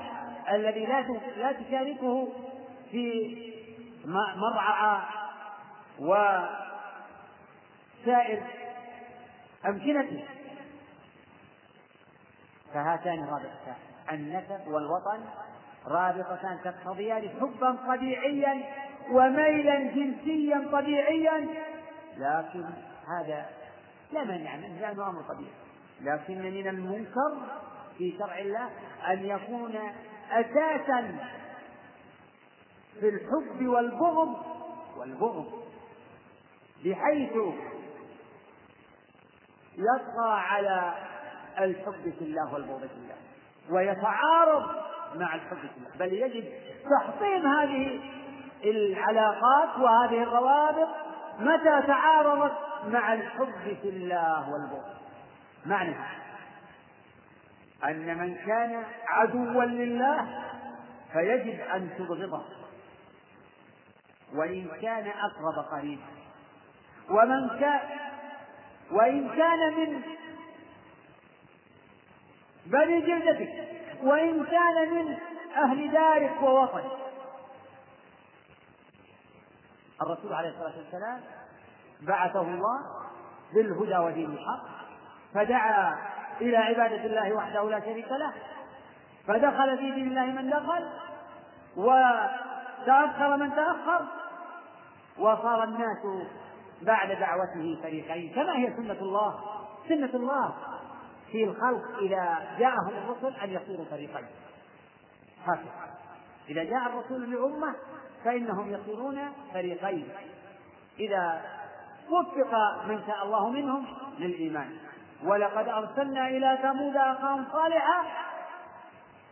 [0.51, 1.01] الذي لا
[1.37, 2.27] لا تشاركه
[2.91, 3.37] في
[4.05, 5.01] مرعى
[5.99, 6.63] وسائر
[9.65, 10.23] أمكنته.
[12.73, 15.19] فهاتان رابطتان النسب والوطن
[15.87, 18.63] رابطتان تقتضيان حبا طبيعيا
[19.11, 21.47] وميلا جنسيا طبيعيا.
[22.17, 22.65] لكن
[23.07, 23.45] هذا
[24.11, 25.53] لا مانع منه لأنه أمر طبيعي.
[26.01, 27.37] لكن من المنكر
[27.97, 28.69] في شرع الله
[29.07, 29.75] أن يكون
[30.31, 31.17] أساسا
[32.99, 34.45] في الحب والبغض
[34.97, 35.63] والبغض
[36.85, 37.31] بحيث
[39.77, 40.93] يطغى على
[41.59, 43.15] الحب في الله والبغض في الله.
[43.69, 44.65] ويتعارض
[45.15, 46.45] مع الحب في الله بل يجب
[46.89, 47.99] تحطيم هذه
[48.63, 50.89] العلاقات وهذه الروابط
[51.39, 54.95] متى تعارضت مع الحب في الله والبغض.
[55.65, 55.95] معنى
[57.83, 60.43] أن من كان عدوا لله
[61.13, 62.43] فيجب أن تبغضه.
[64.33, 65.99] وإن كان أقرب قريب.
[67.09, 67.79] ومن كان
[68.91, 70.01] وإن كان من
[72.65, 73.67] بني جلدتك
[74.03, 75.17] وإن كان من
[75.55, 76.91] أهل دارك ووطنك
[80.01, 81.21] الرسول عليه الصلاة والسلام
[82.01, 82.79] بعثه الله
[83.53, 84.65] بالهدى ودين الحق
[85.33, 85.97] فدعا
[86.41, 88.33] إلى عبادة الله وحده لا شريك له
[89.27, 90.89] فدخل في دين الله من دخل
[91.77, 94.05] وتأخر من تأخر
[95.19, 96.27] وصار الناس
[96.81, 99.39] بعد دعوته فريقين كما هي سنة الله.
[99.89, 100.53] سنة الله.
[101.35, 104.25] في الخلق إذا جاءهم الرسل أن يصيروا فريقين.
[105.45, 105.95] هكذا.
[106.49, 107.75] إذا جاء الرسول لأمة
[108.23, 110.09] فإنهم يصيرون فريقين.
[110.99, 111.41] إذا
[112.09, 113.85] وفق من شاء الله منهم
[114.19, 114.77] للإيمان.
[115.23, 118.03] ولقد أرسلنا إلى ثمود أخاهم صالحا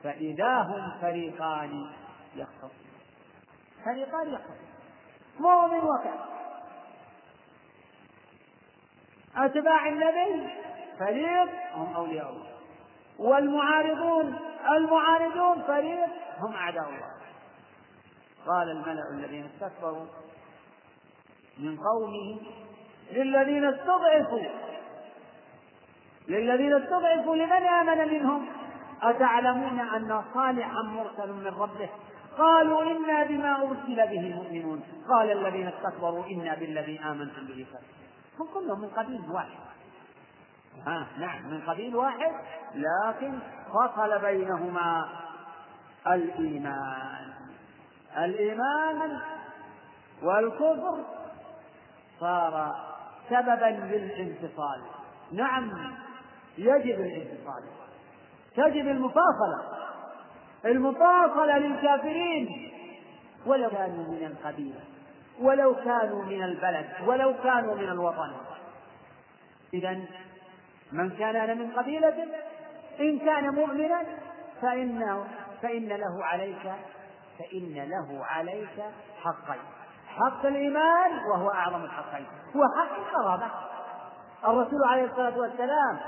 [0.03, 1.91] فإذا هم فريقان
[2.35, 2.93] يختصمون.
[3.85, 4.73] فريقان يختصمون.
[5.39, 6.33] مؤمن وكافر
[9.35, 10.49] أتباع النبي
[10.99, 12.53] فريق هم أولياء الله.
[13.19, 14.39] والمعارضون
[14.77, 17.13] المعارضون فريق هم أعداء الله.
[18.47, 20.05] قال الملأ الذين استكبروا
[21.59, 22.41] من قومه
[23.11, 24.43] للذين استضعفوا
[26.27, 28.47] للذين استضعفوا لمن آمن منهم؟
[29.01, 31.89] أتعلمون أن صالحا مرسل من ربه؟
[32.37, 34.83] قالوا إنا بما أرسل به مؤمنون.
[35.09, 37.65] قال الذين استكبروا إنا بالذي آمنتم به.
[38.39, 39.72] هم كلهم من قبيل واحد.
[40.87, 42.31] ها نعم من قبيل واحد
[42.75, 43.39] لكن
[43.73, 45.09] فصل بينهما
[46.07, 47.33] الإيمان.
[48.17, 49.19] الإيمان
[50.23, 51.05] والكفر
[52.19, 52.75] صار
[53.29, 54.81] سببا للانفصال.
[55.31, 55.71] نعم
[56.57, 57.63] يجب الانفصال.
[58.55, 59.63] تجب المفاصلة.
[60.65, 62.71] المفاصلة للكافرين.
[63.45, 64.79] ولو كانوا من القبيلة
[65.39, 68.31] ولو كانوا من البلد ولو كانوا من الوطن.
[69.73, 70.01] إذا
[70.93, 72.27] من كان من قبيلة
[72.99, 74.03] إن كان مؤمنا
[74.61, 75.27] فإنه
[75.61, 76.71] فإن له عليك
[77.39, 78.83] فإن له عليك
[79.23, 79.61] حقين.
[80.07, 82.25] حق الإيمان وهو أعظم الحقين.
[82.55, 83.51] وحق القرابة.
[84.43, 85.99] الرسول عليه الصلاة والسلام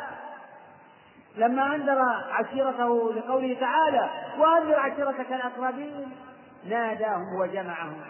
[1.36, 2.00] لما أنذر
[2.32, 6.12] عشيرته لقوله تعالى وأنذر عشيرتك الأقربين.
[6.66, 8.02] ناداهم وجمعهم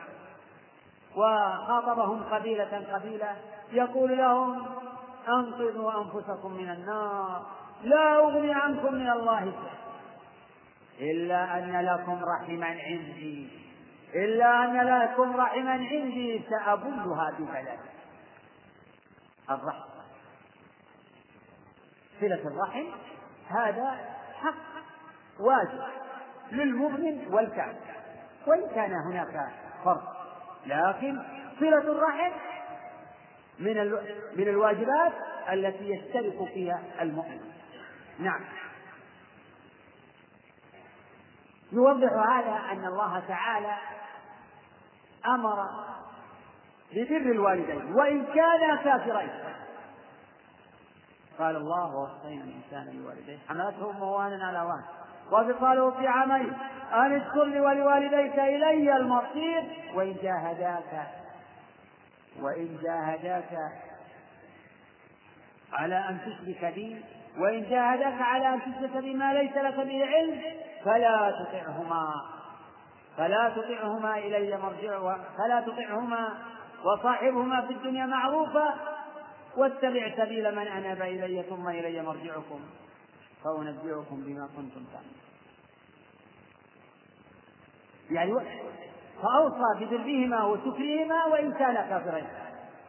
[1.16, 3.36] وخاطبهم قبيلة قبيلة
[3.72, 4.66] يقول لهم
[5.28, 7.46] أنقذوا أنفسكم من النار.
[7.84, 9.76] لا أغني عنكم من الله شيئا.
[11.12, 13.50] إلا أن لكم رحما عندي.
[14.16, 16.44] إلا أن لكم رحما عندي.
[16.50, 17.80] سأبلها ببلد
[19.50, 19.96] الرحم
[22.22, 22.86] صلة الرحم.
[23.48, 24.56] هذا حق
[25.40, 25.84] واجب
[26.52, 27.96] للمؤمن والكافر.
[28.48, 29.52] وإن كان هناك
[29.84, 30.16] فرق.
[30.66, 31.24] لكن
[31.60, 32.32] صلة الرحم
[33.60, 33.92] من
[34.36, 35.14] من الواجبات
[35.54, 37.40] التي يشترك فيها المؤمن.
[38.20, 38.42] نعم.
[41.72, 43.78] يوضح هذا أن الله تعالى
[45.26, 45.70] أمر
[46.92, 49.30] ببر الوالدين وإن كانا كافرين.
[51.40, 53.38] قال الله ووصينا الإنسان بوالديه.
[53.50, 54.84] حملته أمه وأنا على وهن
[55.32, 56.54] وفصاله في عامين
[56.94, 59.64] أن اشكر لي ولوالديك إلي المصير
[59.96, 61.08] وإن جاهداك
[62.42, 63.72] وإن جاهداك
[65.74, 67.02] على أن تشرك بي
[67.38, 70.42] وإن جاهداك على أن تشرك بي ما ليس لك به علم
[70.86, 72.14] فلا تطعهما
[73.18, 76.38] فلا تطعهما إلي مرجع فلا تطعهما
[76.84, 78.76] وصاحبهما في الدنيا معروفا
[79.58, 82.60] واتبع سبيل من أناب إلي ثم إلي مرجعكم
[83.44, 85.26] فأنبئكم بما كنتم تعملون.
[88.12, 88.32] يعني
[89.22, 92.28] فأوصى ببرهما وشكرهما وإن كانا كافرين.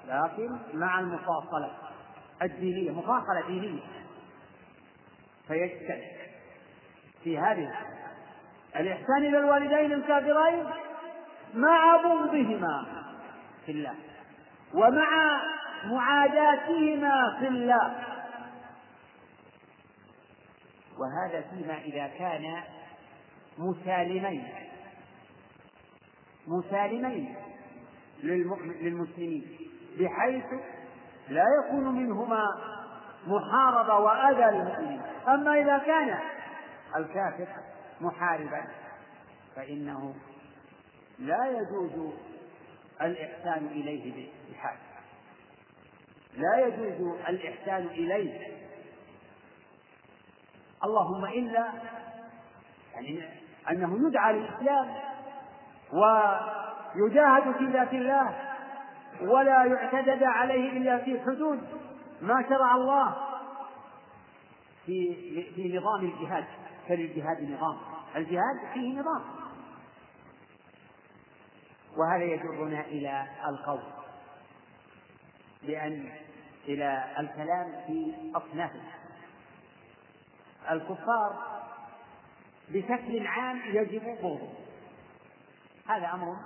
[0.09, 1.71] لكن مع المفاصلة
[2.43, 3.83] الدينية مفاصلة دينية.
[5.49, 6.03] فيجتهد
[7.25, 7.73] في هذه
[8.77, 10.67] الإحسان إلى الوالدين الكافرين
[11.55, 12.87] مع بغضهما
[13.67, 13.95] في الله
[14.75, 15.41] ومع
[15.85, 17.95] معاداتهما في الله.
[20.99, 22.63] وهذا فيما إذا كان
[23.59, 24.66] مسالمين.
[26.47, 27.37] مسالمين
[28.23, 29.59] للمسلمين
[29.99, 30.45] بحيث
[31.29, 32.45] لا يكون منهما
[33.27, 36.19] محاربة وأذى للمسلمين أما إذا كان
[36.97, 37.49] الكافر
[38.01, 38.65] محاربا
[39.57, 40.15] فإنه
[41.19, 42.13] لا يجوز
[43.01, 44.77] الإحسان إليه بحال
[46.37, 48.57] لا يجوز الإحسان إليه.
[50.85, 51.73] اللهم إلا
[52.95, 53.29] يعني
[53.71, 55.16] أنه يدعى للإسلام
[55.93, 58.57] ويجاهد في ذات الله
[59.21, 61.61] ولا يعتدد عليه إلا في حدود
[62.23, 63.17] ما شرع الله
[64.87, 65.15] في
[65.55, 66.45] في نظام الجهاد.
[66.89, 67.79] فللجهاد نظام.
[68.17, 69.23] الجهاد فيه نظام.
[71.97, 73.83] وهذا يجرنا إلى القول
[75.63, 76.13] بأن
[76.69, 78.83] إلى الكلام في أصنافه.
[80.71, 81.57] الكفار
[82.69, 84.66] بشكل عام يجب بغضهم
[85.89, 86.37] هذا أمر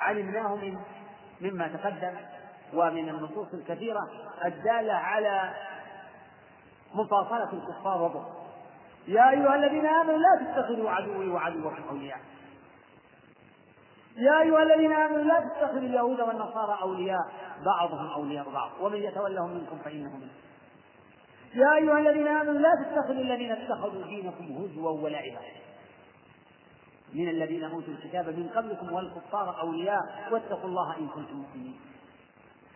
[0.00, 0.78] علمناه من
[1.40, 2.14] مما تقدم
[2.74, 4.08] ومن النصوص الكثيرة
[4.44, 5.54] الدالة على
[6.94, 8.36] مفاصلة الكفار وبغض
[9.08, 12.18] يا أيها الذين آمنوا لا تتخذوا عدوي وعدوكم أولياء.
[14.16, 17.20] يا أيها الذين آمنوا لا تتخذوا اليهود والنصارى أولياء.
[17.64, 20.28] بعضهم أولياء بعض ومن يتولهم منكم فإنه منهم
[21.54, 25.40] يا أيها الذين آمنوا لا تتخذوا الذين اتخذوا دينكم هزوا ولعبا.
[27.16, 31.80] من الذين أوتوا الكتاب من قبلكم والكفار أولياء واتقوا الله إن كنتم مؤمنين.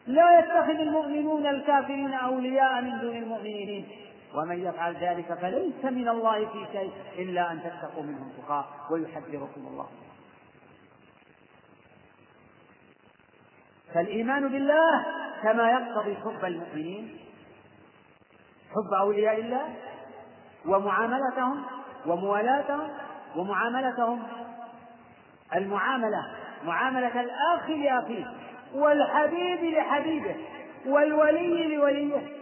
[0.07, 3.89] لا يتخذ المؤمنون الكافرين أولياء من دون المؤمنين.
[4.35, 9.89] ومن يفعل ذلك فليس من الله في شيء إلا أن تتقوا منهم تقاة ويحذركم الله.
[13.95, 15.07] فالإيمان بالله
[15.43, 17.19] كما يقتضي حب المؤمنين.
[18.71, 19.75] حب أولياء الله
[20.67, 21.63] ومعاملتهم
[22.07, 22.91] وموالاتهم
[23.37, 24.23] ومعاملتهم
[25.55, 28.27] المعاملة معاملة الأخ لأخيه
[28.75, 30.37] والحبيب لحبيبه
[30.87, 32.37] والولي لوليه.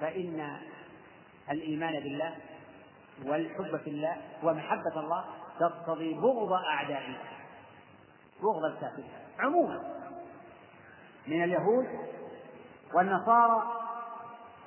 [0.00, 0.56] فإن
[1.50, 2.34] الإيمان بالله
[3.26, 5.24] والحب في الله ومحبة الله
[5.60, 7.32] تقتضي بغض أعداء الله
[8.42, 9.10] بغض الكافرين.
[9.38, 9.82] عموما
[11.26, 11.86] من اليهود
[12.94, 13.62] والنصارى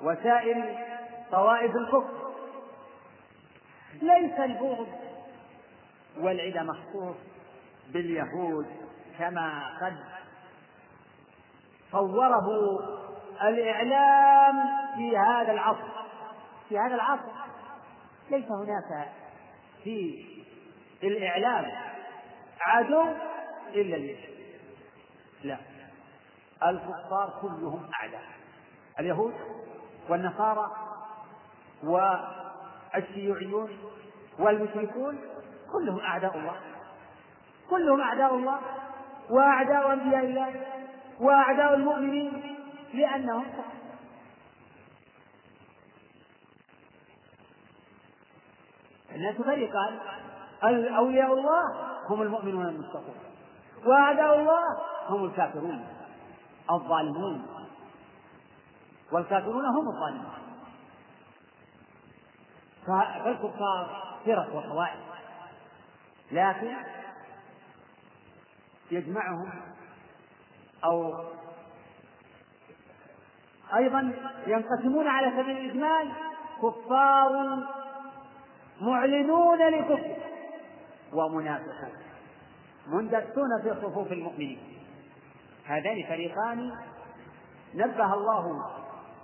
[0.02, 0.78] وسائر
[1.32, 2.32] طوائف الكفر
[4.02, 5.05] ليس البغض
[6.18, 7.16] والعدى مخصوص
[7.92, 8.66] باليهود
[9.18, 9.96] كما قد
[11.92, 12.78] صوره
[13.42, 14.54] الإعلام
[14.96, 15.88] في هذا العصر.
[16.68, 17.32] في هذا العصر
[18.30, 19.08] ليس هناك
[19.84, 20.24] في
[21.02, 21.72] الإعلام
[22.60, 23.02] عدو
[23.74, 24.36] إلا اليهود.
[25.44, 25.58] لا
[26.62, 28.22] الكفار كلهم أعداء
[29.00, 29.34] اليهود
[30.08, 30.70] والنصارى
[32.94, 33.70] والشيوعيون
[34.38, 35.18] والمشركون
[35.72, 36.56] كلهم أعداء الله.
[37.70, 38.60] كلهم أعداء الله.
[39.30, 40.66] وأعداء أنبياء الله.
[41.20, 42.56] وأعداء المؤمنين
[42.94, 43.46] لأنهم
[49.14, 49.98] الناس فريقان
[50.96, 51.62] أولياء الله
[52.10, 53.16] هم المؤمنون المتقون
[53.86, 54.62] وأعداء الله
[55.08, 55.86] هم الكافرون
[56.70, 57.46] الظالمون.
[59.12, 60.32] والكافرون هم الظالمون.
[62.86, 65.05] فالكفار فرق وطوائف
[66.32, 66.76] لكن
[68.90, 69.50] يجمعهم
[70.84, 71.24] أو
[73.76, 74.12] أيضا
[74.46, 76.12] ينقسمون على سبيل الإجمال
[76.62, 77.62] كفار
[78.80, 80.16] معلنون لكفر
[81.12, 81.92] ومنافقون
[82.86, 84.58] مندسون في صفوف المؤمنين.
[85.64, 86.72] هذان فريقان
[87.74, 88.70] نبه الله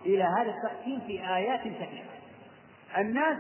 [0.07, 2.11] إلى هذا التقسيم في آيات كثيرة.
[2.99, 3.39] الناس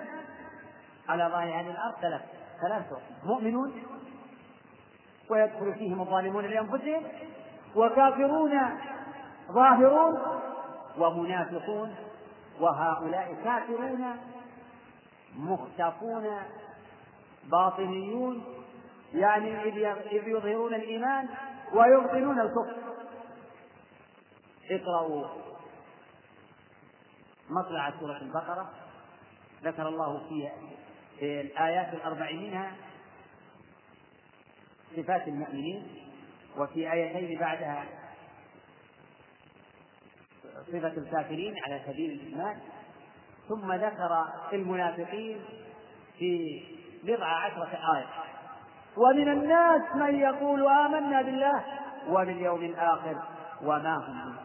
[1.08, 2.22] على ظاهر هذه الأرض ثلاث
[2.62, 3.82] ثلاثة مؤمنون
[5.30, 7.02] ويدخل فيهم الظالمون لأنفسهم
[7.76, 8.50] وكافرون
[9.52, 10.18] ظاهرون
[10.98, 11.94] ومنافقون
[12.60, 14.16] وهؤلاء كافرون
[15.36, 16.38] مختفون
[17.50, 18.44] باطنيون
[19.14, 21.28] يعني إذ يظهرون الإيمان
[21.72, 22.76] ويبطنون الكفر.
[24.70, 25.26] اقرأوا
[27.50, 28.70] مطلع سورة البقرة.
[29.64, 30.52] ذكر الله فيها
[31.22, 32.72] في الآيات الأربع منها
[34.96, 35.86] صفات المؤمنين
[36.56, 37.84] وفي آيتين بعدها
[40.66, 42.60] صفة الكافرين على سبيل الإيمان.
[43.48, 45.40] ثم ذكر المنافقين
[46.18, 46.62] في
[47.04, 48.06] بضع عشرة آية.
[48.96, 51.64] ومن الناس من يقول آمنا بالله
[52.08, 53.22] وباليوم الآخر
[53.62, 54.36] وما هم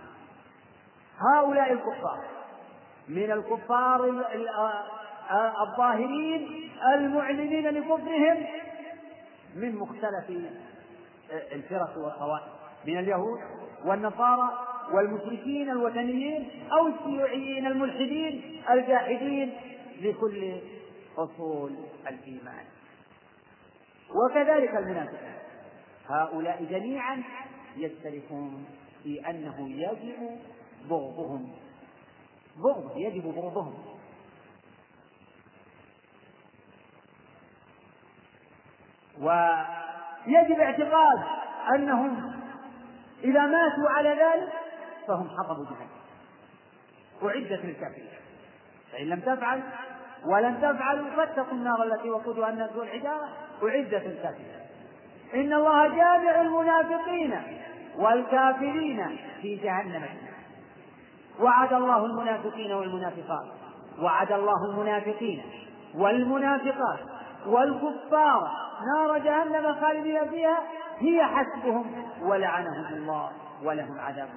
[1.33, 2.25] هؤلاء الكفار
[3.07, 4.27] من الكفار
[5.61, 8.45] الظاهرين المعلنين لكفرهم
[9.55, 10.31] من مختلف
[11.51, 12.43] الفرق والطوائف
[12.85, 13.39] من اليهود
[13.85, 19.53] والنصارى والمشركين الوثنيين أو الشيوعيين الملحدين الجاحدين
[20.01, 20.57] لكل
[21.17, 21.71] أصول
[22.07, 22.65] الإيمان.
[24.09, 25.33] وكذلك المنافقين
[26.09, 27.23] هؤلاء جميعا
[27.77, 28.65] يختلفون
[29.03, 30.39] في أنه يجب
[30.89, 31.51] بغضهم
[32.57, 33.96] بغض يجب بغضهم.
[39.21, 41.19] ويجب اعتقاد
[41.75, 42.33] أنهم
[43.23, 44.49] إذا ماتوا على ذلك
[45.07, 45.89] فهم حطب جهنم.
[47.23, 48.09] أعدت للكافرين.
[48.91, 49.63] فإن لم تفعل
[50.25, 53.29] ولن تفعلوا فاتقوا النار التي وقودها الناس والحجارة.
[53.63, 54.57] أعدت للكافرين.
[55.33, 57.41] إن الله جامع المنافقين
[57.97, 60.05] والكافرين في جهنم.
[61.39, 63.47] وعد الله المنافقين والمنافقات.
[63.99, 65.43] وعد الله المنافقين
[65.95, 66.99] والمنافقات.
[67.45, 68.51] والكفار
[68.95, 70.63] نار جهنم خالدين فيها
[70.99, 73.31] هي حسبهم ولعنهم الله
[73.63, 74.29] ولهم عذاب.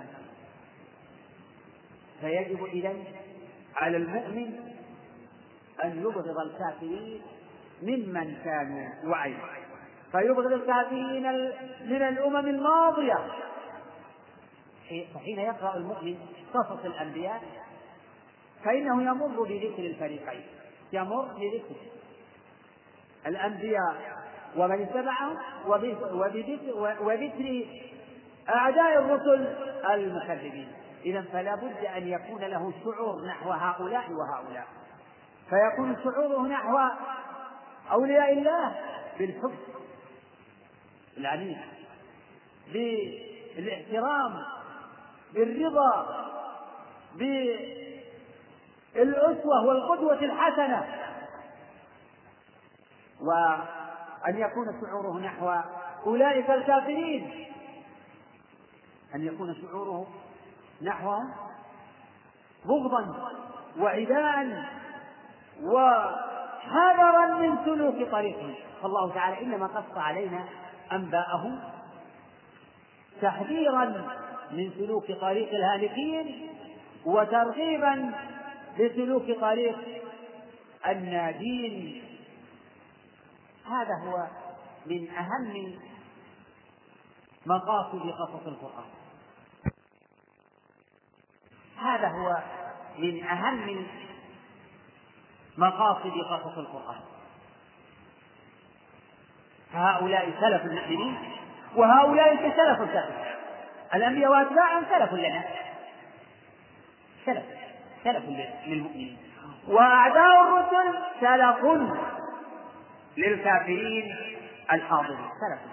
[2.21, 2.95] فيجب إذا
[3.77, 4.61] على المؤمن
[5.85, 7.23] أن يبغض الكافرين
[7.83, 9.35] ممن كانوا وعي
[10.13, 11.23] فيبغض الكافرين
[11.85, 13.19] من الأمم الماضية.
[15.15, 16.19] فحين يقرأ المؤمن
[16.55, 17.43] قصص الأنبياء
[18.65, 20.43] فإنه يمر بذكر الفريقين.
[20.93, 21.75] يمر بذكر.
[23.27, 24.21] الأنبياء
[24.57, 25.37] ومن اتبعهم
[27.01, 27.67] وذكر
[28.49, 29.57] أعداء الرسل
[29.91, 30.69] المكذبين.
[31.05, 34.67] إذا فلا بد أن يكون له شعور نحو هؤلاء وهؤلاء.
[35.51, 36.79] فيكون شعوره نحو
[37.93, 38.75] أولياء الله
[39.19, 39.59] بالحب
[41.19, 41.59] العنيف
[42.73, 44.33] بالاحترام
[45.35, 46.07] بالرضا
[48.95, 50.87] بالأسوة والقدوة الحسنة.
[53.23, 55.51] وأن يكون شعوره نحو
[56.07, 57.47] أولئك الكافرين.
[59.15, 60.07] أن يكون شعوره
[60.83, 61.31] نحوهم
[62.65, 63.31] بغضا
[63.79, 64.65] وعداء
[65.63, 70.45] وحذرا من سلوك طريقهم فالله تعالى إنما قص علينا
[70.93, 71.61] أنباءهم
[73.23, 73.85] تحذيرا
[74.51, 76.49] من سلوك طريق الهالكين
[77.05, 78.13] وترغيبا
[78.79, 79.79] لسلوك طريق
[80.87, 82.03] الناجين
[83.71, 84.27] هذا هو
[84.87, 85.79] من أهم
[87.47, 88.85] مقاصد قصص القرآن.
[91.79, 92.43] هذا هو
[92.99, 93.87] من أهم
[95.59, 97.01] مقاصد قصص القرآن.
[99.73, 101.19] فهؤلاء سلف المؤمنين
[101.77, 103.35] وهؤلاء سلف الكافرين.
[103.95, 105.45] الأنبياء وأتباعهم سلف لنا.
[107.27, 107.45] سلف
[108.05, 108.25] سلف
[108.67, 109.19] للمؤمنين.
[109.69, 111.65] وأعداء الرسل سلف
[113.17, 114.17] للكافرين
[114.73, 115.19] الحاضرين.
[115.19, 115.71] سلف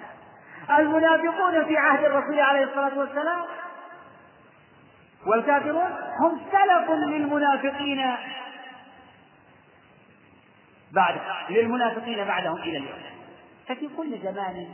[0.79, 3.41] المنافقون في عهد الرسول عليه الصلاة والسلام
[5.25, 8.15] والكافرون هم سلف للمنافقين
[10.91, 11.15] بعد
[11.49, 12.99] للمنافقين بعدهم إلى اليوم.
[13.67, 14.67] ففي كل زمان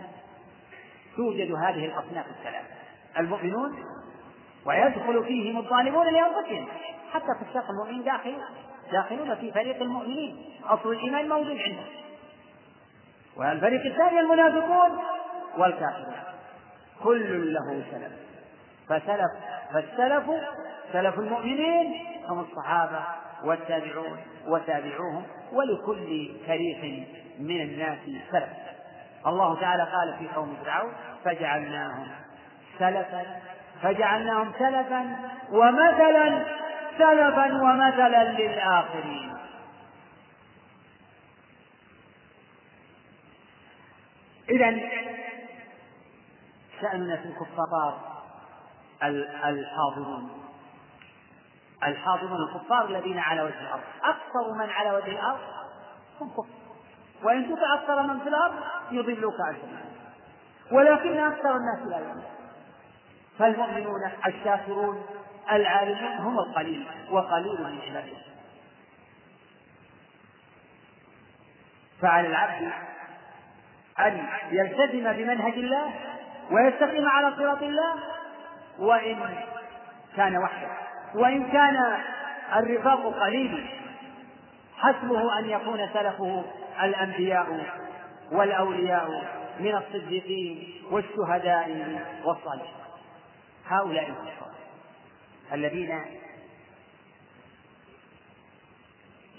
[1.15, 2.73] توجد هذه الأصناف الثلاثة
[3.19, 3.83] المؤمنون
[4.65, 6.67] ويدخل فيهم الظالمون لأنفسهم.
[7.13, 8.37] حتى فساق المؤمنين داخل
[8.91, 10.53] داخلون في فريق المؤمنين.
[10.65, 11.85] أصل الإيمان موجود عندهم.
[13.37, 14.99] والفريق الثاني المنافقون
[15.57, 16.15] والكافرون.
[17.03, 18.11] كل له سلف.
[18.89, 19.31] فسلف
[19.73, 20.23] فالسلف
[20.93, 21.93] سلف المؤمنين
[22.27, 22.99] هم الصحابة
[23.43, 24.17] والتابعون
[24.47, 25.23] وتابعوهم
[25.53, 27.07] ولكل فريق
[27.39, 27.99] من الناس
[28.31, 28.49] سلف.
[29.27, 30.93] الله تعالى قال في قوم فرعون
[31.25, 32.07] فجعلناهم
[32.79, 33.25] سلفا
[33.81, 35.15] فجعلناهم سلفا
[35.51, 36.43] ومثلا
[36.97, 39.32] سلفا ومثلا للآخرين.
[44.53, 44.79] إذا
[46.81, 47.99] شأننا في الكفار
[49.45, 50.29] الحاضرون.
[51.83, 53.83] الحاضرون الكفار الذين على وجه الأرض.
[54.03, 55.39] أكثر من على وجه الأرض
[56.21, 56.63] هم كفر
[57.23, 58.53] وإن تطع أكثر من في الأرض
[58.91, 59.55] يضلوك عن
[60.71, 62.23] ولكن أكثر الناس لا يعلمون.
[63.39, 65.05] فالمؤمنون الشاكرون
[65.51, 68.17] العالمون هم القليل وقليل من عباده
[72.01, 72.71] فعلى العبد
[73.99, 75.91] أن يلتزم بمنهج الله
[76.51, 77.95] ويستقيم على صراط الله
[78.79, 79.35] وإن
[80.15, 80.67] كان وحده.
[81.15, 81.97] وإن كان
[82.55, 83.69] الرفاق قليل
[84.77, 86.43] حسبه أن يكون سلفه
[86.83, 87.65] الأنبياء
[88.31, 89.09] والأولياء
[89.59, 92.73] من الصديقين والشهداء والصالحين.
[93.67, 94.53] هؤلاء الكفار
[95.53, 96.05] الذين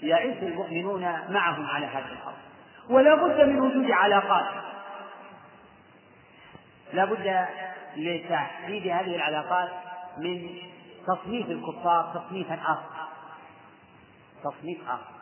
[0.03, 2.35] يعيش المؤمنون معهم على هذه الأرض.
[2.89, 4.45] ولا بد من وجود علاقات.
[6.93, 7.45] لا بد
[7.95, 9.69] لتحديد هذه العلاقات
[10.17, 10.49] من
[11.07, 13.07] تصنيف الكفار تصنيفا آخر
[14.43, 15.15] تصنيف آخر.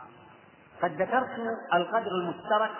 [0.82, 1.30] قد ذكرت
[1.74, 2.72] القدر المشترك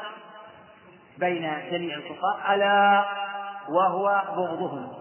[1.18, 3.06] بين جميع الكفار ألا
[3.70, 4.92] وهو بغضهم.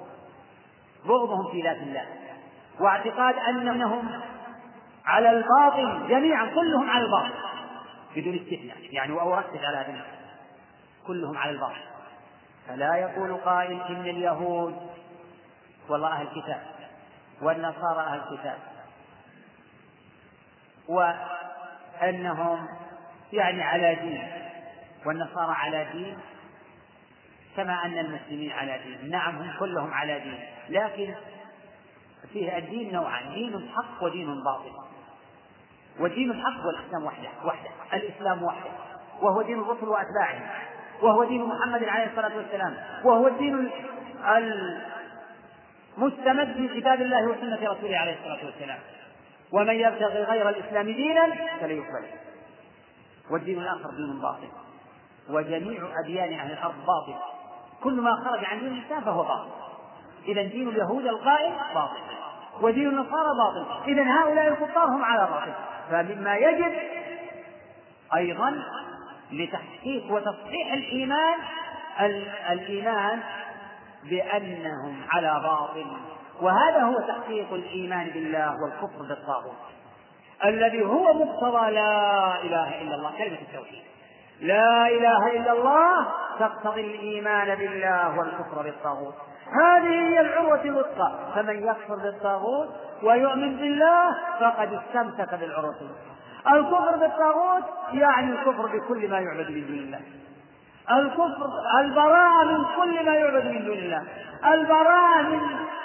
[1.04, 2.06] بغضهم في ذات الله.
[2.80, 4.20] واعتقاد أنهم
[5.06, 7.51] على الباطل جميعا كلهم على الباطل.
[8.16, 10.06] بدون استثناء يعني وأركز على هذا
[11.06, 11.82] كلهم على الباطل.
[12.68, 14.90] فلا يقول قائل إن اليهود
[15.88, 16.62] والله أهل الكتاب
[17.42, 18.58] والنصارى أهل الكتاب
[20.88, 22.68] وأنهم
[23.32, 24.28] يعني على دين
[25.06, 26.18] والنصارى على دين
[27.56, 29.10] كما أن المسلمين على دين.
[29.10, 31.14] نعم هم كلهم على دين لكن
[32.32, 34.91] فيه الدين نوعان دين حق ودين باطل.
[36.00, 38.70] ودين الحق والإسلام وحده وحده الإسلام وحده.
[39.22, 40.46] وهو دين الرسل وأتباعهم
[41.02, 42.76] وهو دين محمد عليه الصلاة والسلام.
[43.04, 43.70] وهو الدين
[45.98, 48.78] المستمد في كتاب الله وسنة رسوله عليه الصلاة والسلام.
[49.52, 51.26] ومن يبتغي غير الإسلام دينا
[51.60, 52.06] فلن يقبل
[53.30, 54.48] والدين الآخر دين باطل.
[55.30, 57.14] وجميع أديان أهل الأرض باطل.
[57.82, 59.50] كل ما خرج عن دين الإسلام فهو باطل.
[60.28, 62.00] إذا دين اليهود القائم باطل.
[62.60, 63.88] ودين النصارى باطل.
[63.88, 65.52] إذا هؤلاء الكفار هم على باطل.
[65.90, 66.72] فمما يجب
[68.16, 68.62] أيضا
[69.32, 71.38] لتحقيق وتصحيح الإيمان
[72.50, 73.20] الإيمان
[74.04, 75.86] بأنهم على باطل.
[76.40, 79.56] وهذا هو تحقيق الإيمان بالله والكفر بالطاغوت.
[80.44, 83.82] الذي هو مقتضى لا إله إلا الله كلمة التوحيد.
[84.40, 86.06] لا إله إلا الله
[86.38, 89.14] تقتضي الإيمان بالله والكفر بالطاغوت.
[89.60, 91.12] هذه هي العروة الوثقى.
[91.34, 92.68] فمن يكفر بالطاغوت
[93.02, 96.12] ويؤمن بالله فقد استمسك بالعروة الوثقى.
[96.56, 100.00] الكفر بالطاغوت يعني الكفر بكل ما يعبد من دون الله.
[100.90, 101.50] الكفر
[101.80, 104.04] البراءة من كل ما يعبد من دون الله.
[104.54, 105.40] البراءة من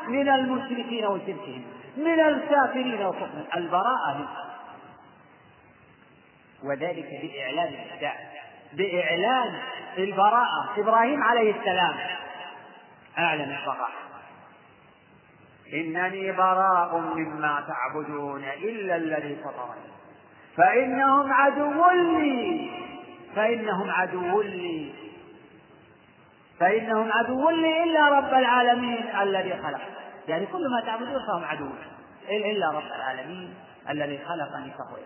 [0.07, 1.63] من المشركين وشركهم
[1.97, 3.45] من الكافرين وكفرهم.
[3.55, 4.26] البراءة من
[6.63, 8.15] وذلك بإعلان الإبداع
[8.74, 9.53] بإعلان
[9.97, 10.70] البراءة.
[10.78, 11.95] إبراهيم عليه السلام
[13.20, 14.07] أعلن البراءة
[15.74, 19.88] إنني براء مما تعبدون إلا الذي فطرني.
[20.57, 22.72] فإنهم عدو لي.
[23.36, 24.93] فإنهم عدو لي.
[26.59, 29.82] فإنهم عدو لي إلا رب العالمين الذي خلق.
[30.28, 31.70] يعني كل ما تعبدون فهم عدو
[32.30, 33.53] إلا رب العالمين
[33.89, 34.97] الذي خلقني فهو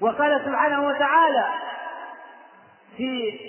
[0.00, 1.48] وقال سبحانه وتعالى
[2.96, 3.40] في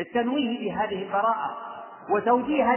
[0.00, 1.69] التنويه بهذه البراءة.
[2.10, 2.76] وتوجيها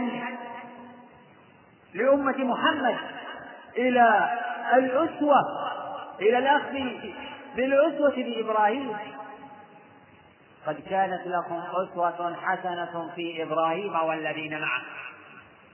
[1.94, 2.96] لأمة محمد
[3.76, 4.30] إلى
[4.74, 5.36] الأسوة
[6.20, 6.72] إلى الأخذ
[7.56, 8.96] بالأسوة بإبراهيم.
[10.66, 14.82] قد كانت لكم أسوة حسنة في إبراهيم والذين معه.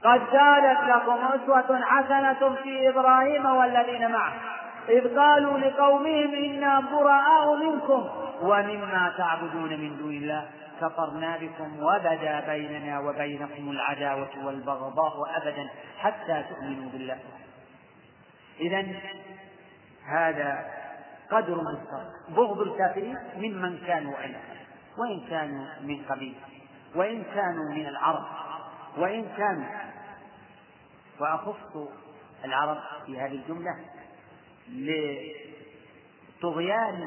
[0.05, 4.33] قد كانت لكم أسوة حسنة في إبراهيم والذين معه.
[4.89, 8.09] إذ قالوا لقومهم إنا براء منكم
[8.43, 10.49] ومما تعبدون من دون الله.
[10.81, 17.19] كفرنا بكم وبدا بيننا وبينكم العداوة والبغضاء أبدا حتى تؤمنوا بالله.
[18.61, 18.87] إذا
[20.07, 20.71] هذا
[21.31, 24.41] قدر مشترك بغض الكافرين ممن كانوا علما
[24.99, 26.35] وإن كانوا من قبيل.
[26.95, 28.25] وإن كانوا من العرب.
[28.97, 29.67] وإن كانوا.
[31.21, 31.77] وأخص
[32.45, 33.77] العرب في هذه الجملة
[36.39, 37.05] لطغيان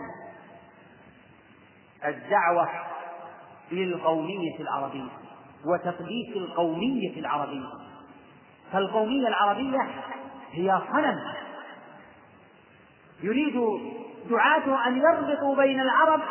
[2.05, 2.69] الدعوة
[3.71, 5.09] للقومية العربية
[5.65, 7.69] وتقديس القومية العربية.
[8.71, 9.79] فالقومية العربية
[10.51, 11.19] هي صنم.
[13.23, 13.53] يريد
[14.29, 16.21] دعاة أن يربطوا بين العرب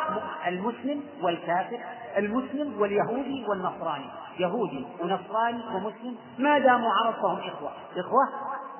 [0.47, 1.79] المسلم والكافر
[2.17, 4.09] المسلم واليهودي والنصراني.
[4.39, 7.71] يهودي ونصراني ومسلم ما داموا عرب فهم إخوة.
[7.97, 8.29] إخوة؟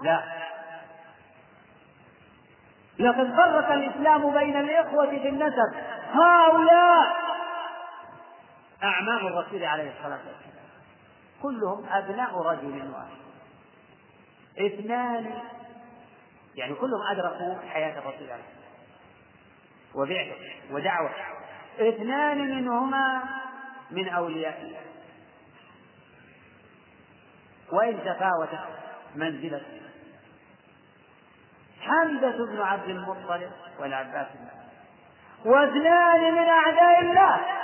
[0.04, 0.24] لا.
[3.00, 5.74] لقد فرق الإسلام بين الإخوة في النسب.
[6.14, 7.23] هؤلاء
[8.84, 10.64] أعمام الرسول عليه الصلاة والسلام.
[11.42, 13.24] كلهم أبناء رجل واحد.
[14.58, 15.42] اثنان
[16.56, 18.64] يعني كلهم أدركوا حياة الرسول عليه الصلاة
[19.96, 20.36] وبعثة
[20.72, 21.12] ودعوة.
[21.80, 23.24] اثنان منهما
[23.92, 24.82] من أولياء الله.
[27.72, 28.60] وإن تفاوتت
[29.16, 29.82] منزلته
[31.82, 34.48] حمزة بن عبد المطلب والعباس بن
[35.52, 37.63] واثنان من أعداء الله.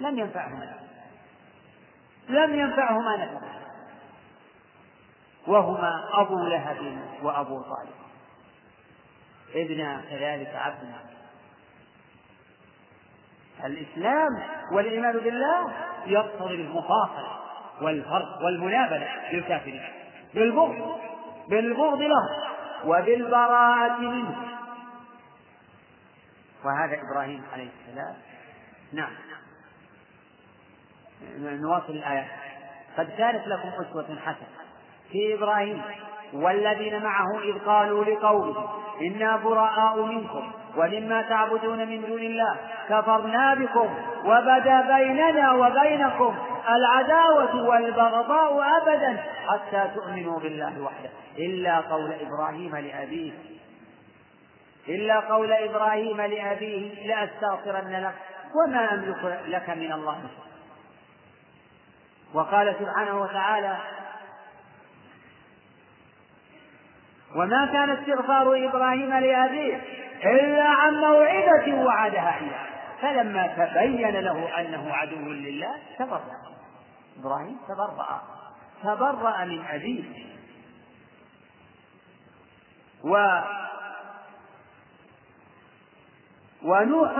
[0.00, 0.76] لم ينفعهما.
[2.28, 3.46] لم ينفعهما نفع
[5.46, 7.96] وهما أبو لهب وأبو طالب.
[9.54, 10.98] ابن كذلك عبدنا
[13.64, 14.42] الإسلام
[14.72, 15.72] والإيمان بالله
[16.06, 17.40] يقتضي المفاصلة
[17.82, 19.88] والفرق والمنابلة للكافرين.
[20.34, 21.00] بالبغض
[21.48, 22.46] بالبغض له
[22.84, 24.36] وبالبراءة منه
[26.64, 28.16] وهذا إبراهيم عليه السلام.
[28.92, 29.12] نعم.
[31.38, 32.26] نواصل الآية.
[32.98, 34.66] قد كانت لكم أسوة حسنة.
[35.12, 35.82] في إبراهيم
[36.32, 38.68] والذين معه إذ قالوا لقومهم
[39.00, 42.56] إنا براء منكم ومما تعبدون من دون الله
[42.88, 43.88] كفرنا بكم
[44.24, 46.36] وبدا بيننا وبينكم
[46.68, 49.16] العداوة والبغضاء أبدا
[49.48, 51.10] حتى تؤمنوا بالله وحده.
[51.38, 53.32] إلا قول إبراهيم لأبيه
[54.88, 58.14] إلا قول إبراهيم لأبيه لأستغفرن لك
[58.54, 60.18] وما أملك لك من الله.
[62.34, 63.78] وقال سبحانه وتعالى
[67.36, 69.82] وما كان استغفار إبراهيم لأبيه
[70.24, 72.66] إلا عن موعدة وعدها إياه.
[73.02, 76.20] فلما تبين له أنه عدو لله تبرأ.
[77.20, 78.22] إبراهيم تبرأ.
[78.82, 80.04] تبرأ من أبيه.
[83.04, 83.40] و
[86.62, 87.10] ونوح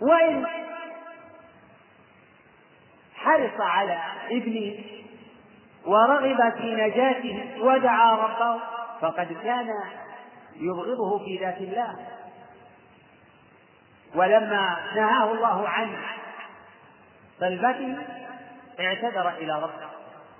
[0.00, 0.46] وإن
[3.24, 3.98] حرص على
[4.30, 4.74] ابنه
[5.86, 8.60] ورغب في نجاته ودعا ربه
[9.00, 9.68] فقد كان
[10.56, 11.96] يبغضه في ذات الله.
[14.14, 15.88] ولما نهاه الله عن
[17.40, 17.96] طلبته
[18.80, 19.90] اعتذر إلى ربه.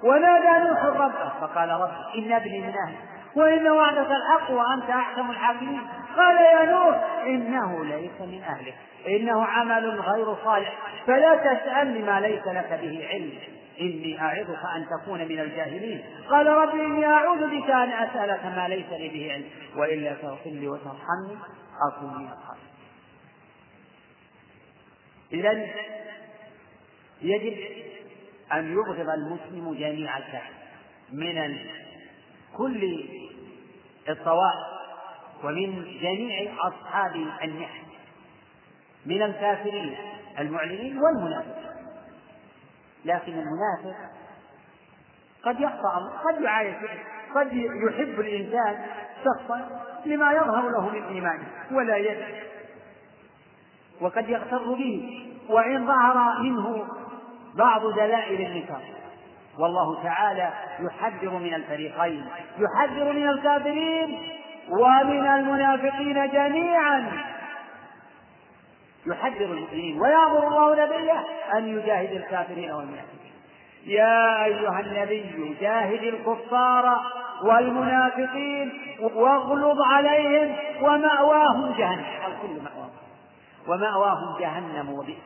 [0.04, 2.96] ونادى نوح ربه فقال رب إن ابني من أهلي
[3.36, 5.82] وإن وعدك الحق وأنت أحكم الحاكمين.
[6.16, 8.74] قال يا نوح إنه ليس من أهلك.
[9.06, 10.72] إنه عمل غير صالح.
[11.06, 13.32] فلا تسألني ما ليس لك به علم.
[13.80, 16.04] إني أعظك أن تكون من الجاهلين.
[16.30, 19.44] قال رب إني أعوذ بك أن أسألك ما ليس لي به علم.
[19.76, 21.38] وإلا تغفر لي وترحمني.
[21.88, 22.70] أكون من الخاسرين
[25.32, 25.66] إذا
[27.22, 27.56] يجب
[28.52, 30.54] أن يبغض المسلم جميع الكافر
[31.12, 31.58] من
[32.56, 33.04] كل
[34.08, 34.80] الطوائف
[35.44, 37.89] ومن جميع أصحاب النعم
[39.06, 39.96] من الكافرين
[40.38, 41.70] المعلنين والمنافقين.
[43.04, 43.96] لكن المنافق
[45.44, 46.76] قد يخطأ قد يعايش
[47.34, 48.86] قد يحب الإنسان
[49.24, 49.68] شخصا
[50.06, 52.42] لما يظهر له من إيمانه ولا يدري.
[54.00, 56.86] وقد يغتر به وإن ظهر منه
[57.54, 58.82] بعض دلائل النفاق.
[59.58, 62.26] والله تعالى يحذر من الفريقين
[62.58, 64.18] يحذر من الكافرين
[64.68, 67.10] ومن المنافقين جميعا.
[69.06, 71.24] يحذر المؤمنين ويأمر الله نبيه
[71.54, 73.32] أن يجاهد الكافرين والمنافقين.
[73.86, 77.00] يا أيها النبي جاهد الكفار
[77.44, 82.04] والمنافقين واغلظ عليهم ومأواهم جهنم.
[82.26, 82.90] الكل مأواهم
[83.68, 85.22] ومأواهم جهنم وبئس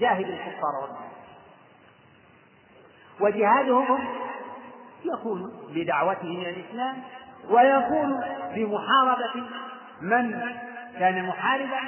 [0.00, 1.12] جاهد الكفار والمنافقين.
[3.20, 3.98] وجهادهم
[5.04, 6.96] يكون بدعوتهم إلى الإسلام
[7.50, 8.20] ويكون
[8.54, 9.42] بمحاربة
[10.00, 10.40] من
[10.98, 11.80] كان محاربا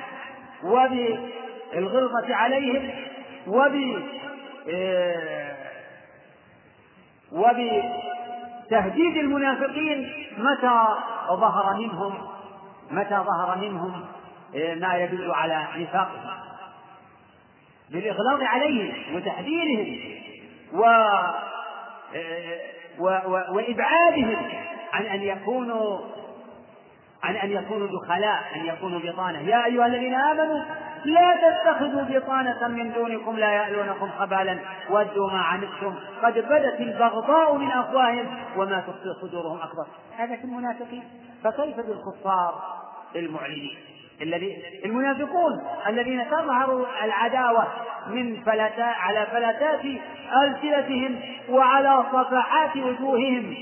[0.64, 2.90] وبالغلظة عليهم
[3.46, 4.02] وب
[4.68, 5.56] آه،
[7.32, 10.86] وبتهديد المنافقين متى
[11.30, 12.14] ظهر منهم
[12.90, 14.04] متى ظهر منهم
[14.54, 16.30] آه، ما يدل على نفاقهم.
[17.90, 19.98] بالإغلاظ عليهم وتحذيرهم
[20.72, 20.84] و
[22.14, 22.60] آه،
[23.50, 24.50] وإبعادهم
[24.92, 25.98] عن أن يكونوا
[27.24, 29.38] عن أن يكونوا دخلاء أن يكونوا بطانة.
[29.38, 30.60] يا أيها الذين آمنوا
[31.04, 34.58] لا تتخذوا بطانة من دونكم لا يألونكم خبالا.
[34.90, 35.94] ودوا ما عنتم.
[36.22, 39.86] قد بدت البغضاء من أفواههم وما تخفي صدورهم أكبر.
[40.16, 41.04] هذا في المنافقين.
[41.44, 42.62] فكيف بالكفار؟
[43.16, 43.76] المعلنين
[44.22, 47.66] الذي المنافقون الذين تظهر العداوة
[48.08, 49.84] من فلتا على فلتات
[50.42, 53.56] ألسنتهم وعلى صفحات وجوههم.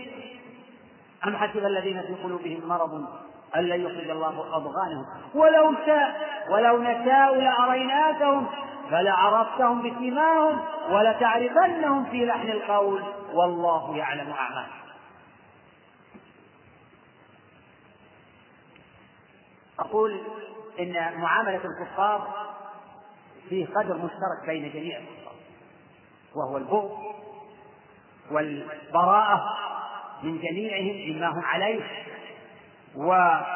[1.27, 3.23] أم حسب الذين في قلوبهم مرض؟
[3.57, 5.07] أن لن يخرج الله أضغانهم.
[5.35, 8.47] ولو شاء ولو نشاء لأريناكهم
[8.91, 13.03] فلعرفتهم بسيماهم ولتعرفنهم في لحن القول.
[13.33, 14.83] والله يعلم أعمالهم.
[19.79, 20.21] أقول
[20.81, 22.29] إن معاملة الكفار
[23.49, 25.33] فيه قدر مشترك بين جميع الكفار.
[26.37, 26.99] وهو البغض
[28.31, 29.45] والبراءة
[30.23, 31.83] من جميعهم مما هم عليه
[32.97, 33.47] وإظهار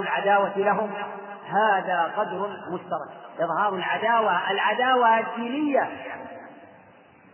[0.00, 0.90] العداوة لهم
[1.48, 3.08] هذا قدر مشترك
[3.40, 5.90] إظهار العداوة العداوة الدينية.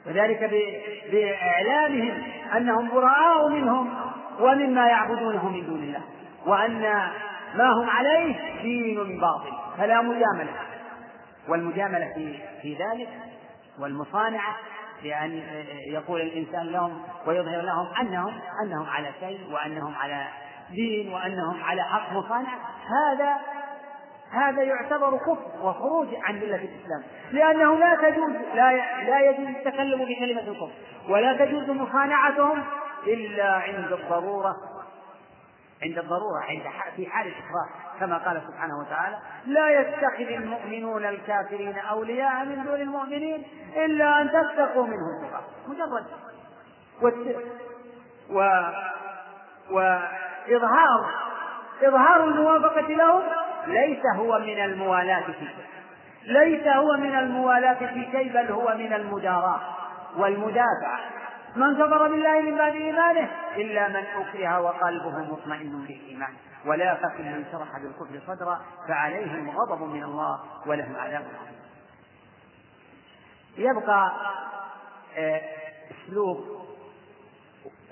[0.06, 0.50] وذلك
[1.12, 2.22] بإعلامهم
[2.56, 3.94] أنهم براء منهم
[4.40, 6.00] ومما يعبدونه من دون الله
[6.46, 6.80] وأن
[7.54, 10.52] ما هم عليه دين باطل فلا مجاملة.
[11.48, 13.08] والمجاملة في في ذلك
[13.78, 14.56] والمصانعة
[15.02, 15.42] بأن
[15.86, 18.34] يقول الإنسان لهم ويظهر لهم أنهم
[18.64, 20.24] أنهم على شيء وأنهم على
[20.70, 22.12] دين وأنهم على حق.
[22.12, 23.36] مصانعة هذا
[24.32, 27.02] هذا يعتبر كفر وخروج عن ملة الإسلام.
[27.32, 28.72] لأنه لا تجوز لا
[29.04, 30.70] لا يجوز التكلم بكلمة الكفر
[31.08, 32.64] ولا تجوز مصانعتهم
[33.06, 34.56] إلا عند الضرورة
[35.82, 36.62] عند الضرورة عند
[36.96, 37.68] في حال الإكراه
[38.00, 43.44] كما قال سبحانه وتعالى لا يتخذ المؤمنون الكافرين أولياء من دون المؤمنين
[43.76, 45.30] إلا أن تتقوا منهم.
[45.66, 46.06] مجرد.
[48.30, 48.62] و...
[49.70, 51.10] وإظهار
[51.82, 53.22] إظهار الموافقة لهم
[53.66, 55.68] ليس هو من الموالاة في شيء
[56.24, 59.60] ليس هو من الموالاة في شيء بل هو من المداراة.
[60.16, 61.00] والمدافعة
[61.58, 66.32] من كفر بالله من بعد إيمانه إلا من أكره وقلبه مطمئن بالإيمان
[66.66, 71.24] ولا فكن من شرح بالكفر صدرا فعليهم غضب من الله ولهم عذاب
[73.58, 74.12] يبقى
[75.16, 75.40] آه،
[75.90, 76.44] أسلوب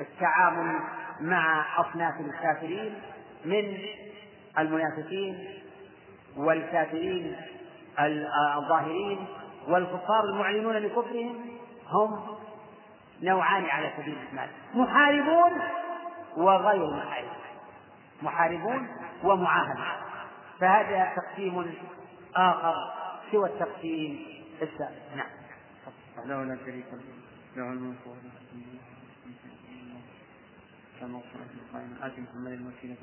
[0.01, 0.81] التعامل
[1.21, 2.95] مع أصناف الكافرين
[3.45, 3.79] من
[4.59, 5.49] المنافقين
[6.37, 7.37] والكافرين
[8.57, 9.27] الظاهرين
[9.69, 11.59] والكفار المعلنون بكفرهم
[11.89, 12.37] هم
[13.23, 14.49] نوعان على سبيل الإجمال.
[14.75, 15.53] محاربون
[16.37, 17.37] وغير محاربون
[18.23, 18.89] محاربون
[19.25, 19.87] ومعاهدون
[20.61, 21.75] فهذا تقسيم
[22.37, 22.75] آخر
[23.33, 24.27] سوى التقسيم
[24.63, 25.17] السابق.
[25.17, 25.31] نعم.
[26.27, 27.01] له لا شريك له.
[27.57, 27.99] له الملك
[31.01, 32.97] كما وصلت القائمة آت محمد الوسيلة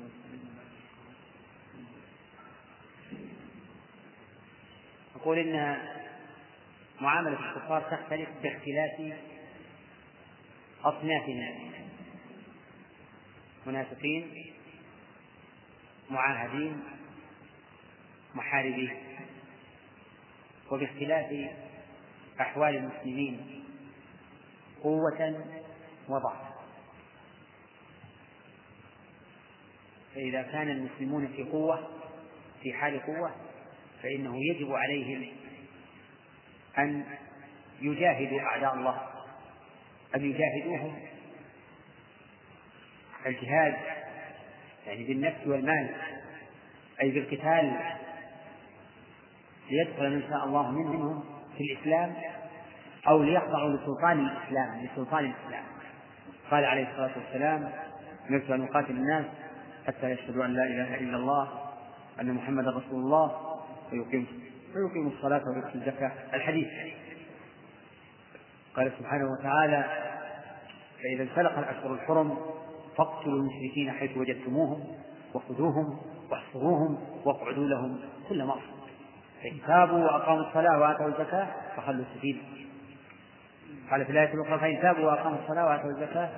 [5.16, 5.78] يقول إن
[7.00, 9.00] معاملة الكفار تختلف باختلاف
[10.84, 11.74] أصناف الناس.
[13.66, 14.52] منافقين
[16.10, 16.82] معاهدين
[18.34, 18.96] محاربين.
[20.70, 21.50] وباختلاف
[22.40, 23.64] أحوال المسلمين
[24.82, 25.44] قوة
[26.08, 26.54] وضعفا
[30.14, 31.88] فإذا كان المسلمون في قوة
[32.62, 33.34] في حال قوة
[34.02, 35.26] فإنه يجب عليهم
[36.78, 37.04] أن
[37.80, 39.13] يجاهدوا أعداء الله.
[40.14, 40.94] أن يجاهدوهم.
[43.26, 43.74] الجهاد
[44.86, 45.90] يعني بالنفس والمال
[47.02, 47.72] أي بالقتال
[49.70, 51.24] ليدخل من شاء الله منهم
[51.56, 52.14] في الإسلام
[53.08, 55.64] أو ليخضعوا لسلطان الإسلام لسلطان الإسلام.
[56.50, 57.72] قال عليه الصلاة والسلام
[58.30, 59.24] أمرت أن أقاتل الناس
[59.86, 61.48] حتى يشهدوا أن لا إله إلا الله
[62.20, 63.56] أن محمدا رسول الله
[63.92, 64.26] ويقيم
[64.76, 66.12] ويقيم الصلاة ويؤتي الزكاة.
[66.34, 66.68] الحديث.
[68.76, 69.84] قال سبحانه وتعالى
[71.02, 72.36] فإذا انسلخ الأشهر الحرم
[72.96, 74.84] فاقتلوا المشركين حيث وجدتموهم
[75.34, 75.98] وخذوهم
[76.30, 77.98] واحصروهم واقعدوا لهم
[78.28, 78.62] كل مرة
[79.42, 81.46] فإن تابوا وأقاموا الصلاة وآتوا الزكاة
[81.76, 82.42] فخلوا السبيل.
[83.90, 86.28] قال في الآية الأخرى فإن تابوا وأقاموا الصلاة وآتوا الزكاة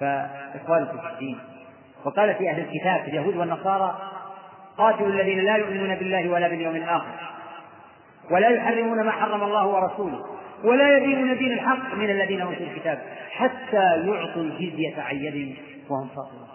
[0.00, 1.38] فإخوانكم في الدين.
[2.04, 3.98] وقال في أهل الكتاب في اليهود والنصارى
[4.78, 7.30] قاتلوا الذين لا يؤمنون بالله ولا باليوم الآخر
[8.30, 10.35] ولا يحرمون ما حرم الله ورسوله.
[10.64, 15.56] ولا يدينون دين الحق من الذين اوتوا الكتاب حتى يعطوا الجزية عن يد
[15.88, 16.48] وهم صاغرون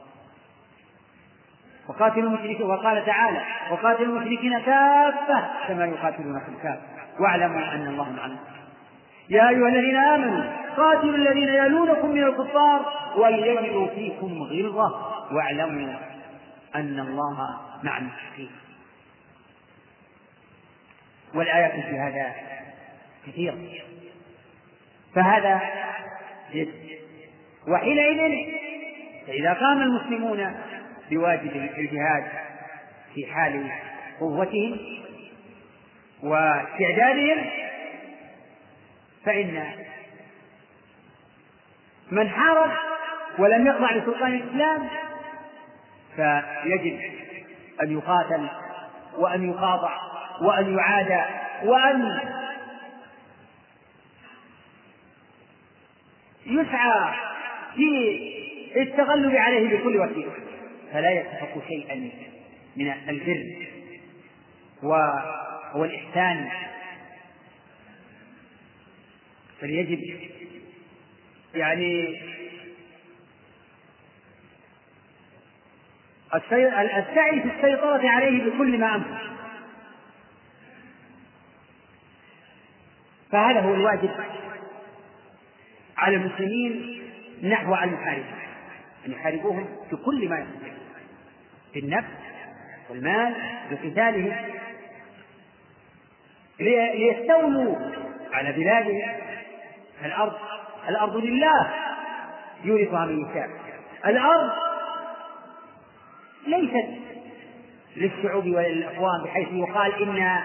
[1.90, 3.42] وقاتلوا المشركين وقال تعالى
[3.72, 6.82] وقاتلوا المشركين كافة كما يقاتلونكم كافة
[7.20, 8.30] واعلموا أن الله مع
[9.30, 10.44] يا أيها الذين آمنوا
[10.78, 15.12] قاتلوا الذين يلونكم من الكفار وليجدوا فيكم غلظة.
[15.32, 15.94] واعلموا
[16.76, 18.52] أن الله مع المتقين
[21.36, 22.34] والآيات في هذا
[23.28, 23.58] كثيرة
[25.16, 25.62] فهذا
[26.54, 26.74] جد.
[27.68, 28.52] وحينئذ
[29.28, 30.56] فإذا قام المسلمون
[31.12, 32.24] بواجب الجهاد
[33.16, 33.72] في حال
[34.20, 34.78] قوتهم
[36.24, 37.46] واستعدادهم
[39.26, 39.64] فإن
[42.12, 42.72] من حارب
[43.40, 44.90] ولم يخضع لسلطان الإسلام
[46.16, 47.00] فيجب
[47.84, 48.48] أن يقاتل
[49.18, 49.92] وأن يخاضع
[50.42, 51.22] وأن يعادى
[51.64, 52.20] وأن
[56.46, 57.14] يسعى
[57.76, 60.34] في التغلب عليه بكل وسيلة
[60.94, 62.12] فلا يتفق شيئا
[62.76, 63.68] من البر
[65.76, 66.50] والإحسان.
[69.62, 70.20] فليجب
[71.56, 72.22] يعني
[76.36, 79.18] السعي في السيطرة عليه بكل ما أمكن.
[83.32, 84.12] فهذا هو الواجب.
[85.98, 87.02] على المسلمين
[87.44, 88.26] نحو المحاربين
[89.08, 90.80] أن يحاربوهم بكل ما يستطيعون
[91.74, 92.08] بالنفس
[92.90, 93.36] والمال
[93.72, 94.36] بقتالهم
[96.60, 97.76] ليستولوا
[98.34, 99.02] على بلادهم.
[100.06, 100.34] الأرض
[100.90, 101.74] الأرض لله
[102.64, 103.50] يورثها من يشاء.
[104.06, 104.52] الأرض
[106.48, 106.88] ليست
[107.96, 110.42] للشعوب وللأقوام بحيث يقال إن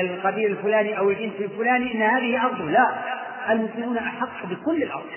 [0.00, 2.70] القبيل الفلاني أو الجنس الفلاني إن هذه أرضه.
[2.70, 3.15] لا.
[3.50, 5.10] المسلمون أحق بكل الأرض.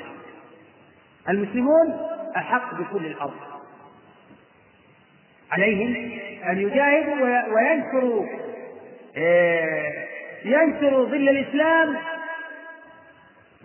[1.30, 2.08] المسلمون
[2.38, 3.34] أحق بكل الأرض.
[5.52, 6.20] عليهم
[6.50, 8.26] أن يجاهدوا وينشروا
[9.18, 10.06] آه،
[10.46, 11.98] ينشروا ظل الإسلام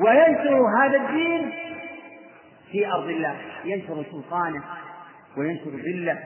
[0.01, 1.53] وينشروا هذا الدين
[2.73, 3.37] في أرض الله.
[3.65, 4.62] ينشر سلطانه
[5.37, 6.19] وينشر ظله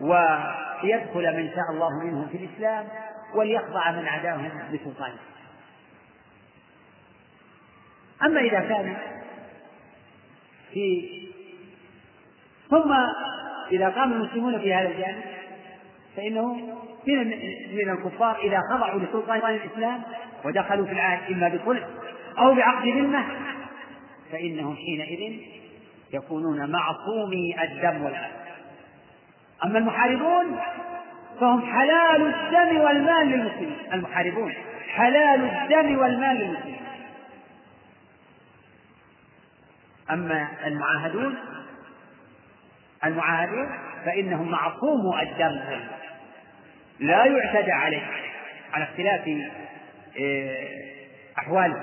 [0.00, 2.86] ويدخل من شاء الله منهم في الإسلام
[3.34, 5.18] وليخضع من عداهم بسلطانه.
[8.22, 8.96] أما إذا كان
[10.72, 11.10] في
[12.70, 12.92] ثم
[13.72, 15.22] إذا قام المسلمون في هذا الجانب
[16.16, 16.54] فإنه
[17.06, 17.28] من
[17.72, 20.02] من الكفار إذا خضعوا لسلطان الإسلام
[20.44, 21.86] ودخلوا في العهد إما بصلح
[22.38, 23.24] أو بعقد ذمة
[24.32, 25.40] فإنهم حينئذ
[26.12, 28.30] يكونون معصومي الدم والمال
[29.64, 30.56] أما المحاربون
[31.40, 33.76] فهم حلال الدم والمال للمسلمين.
[33.92, 34.52] المحاربون
[34.88, 36.80] حلال الدم والمال للمسلمين.
[40.10, 41.36] أما المعاهدون
[43.04, 43.68] المعاهدون
[44.04, 45.60] فإنهم معصومو الدم.
[47.00, 48.06] لا يعتدى عليه
[48.72, 49.28] على اختلاف
[50.20, 50.68] آه،
[51.38, 51.82] أحواله.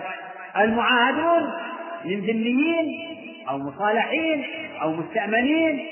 [0.57, 1.51] المعاهدون
[2.05, 3.15] من ذميين
[3.49, 4.45] أو مصالحين
[4.81, 5.85] أو مستأمنين.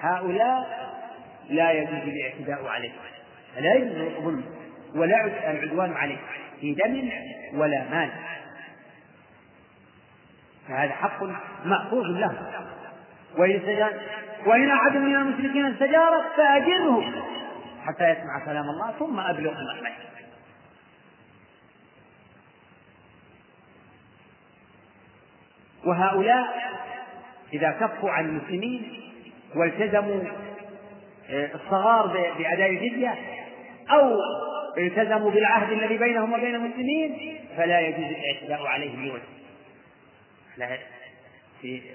[0.00, 0.86] هؤلاء
[1.50, 2.92] لا يجوز الاعتداء عليه
[3.58, 4.40] لا يجوز
[4.94, 6.16] ولا العدوان عليه
[6.60, 7.10] في دم
[7.60, 8.10] ولا مال.
[10.68, 11.22] فهذا حق
[11.64, 12.32] مأخوذ له.
[13.38, 13.60] وإن
[14.46, 17.02] وإن أحد من المشركين استجارك فأجره
[17.86, 19.96] حتى يسمع كلام الله ثم أبلغ مأمنه
[25.84, 26.46] وهؤلاء
[27.52, 29.00] إذا كفوا عن المسلمين
[29.56, 30.20] والتزموا
[31.30, 32.06] آه، الصغار
[32.38, 33.14] بأداء الجزية
[33.90, 34.18] أو
[34.78, 39.35] التزموا بالعهد الذي بينهم وبين المسلمين فلا يجوز الاعتداء عليهم بوجه
[40.56, 40.78] لا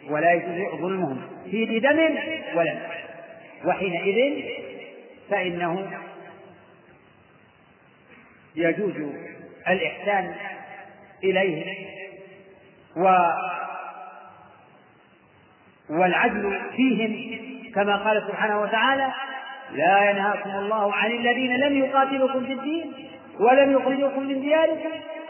[0.09, 2.17] ولا يجوز ظلمهم في دم
[2.55, 2.77] ولا
[3.65, 4.43] وحينئذ
[5.29, 5.91] فإنه
[8.55, 8.93] يجوز
[9.67, 10.35] الإحسان
[11.23, 11.85] إليهم
[12.97, 13.17] و
[15.89, 17.41] والعدل فيهم
[17.75, 19.13] كما قال سبحانه وتعالى
[19.71, 22.93] لا ينهاكم الله عن الذين لم يقاتلوكم في الدين
[23.39, 24.89] ولم يخرجوكم من دياركم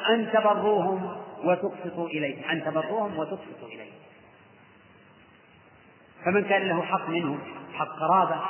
[0.10, 4.02] أن تبروهم وتقسطوا إليهم أن تبروهم وتقسطوا إليهم
[6.26, 7.39] فمن كان له حق منهم
[7.74, 8.42] حق قرابة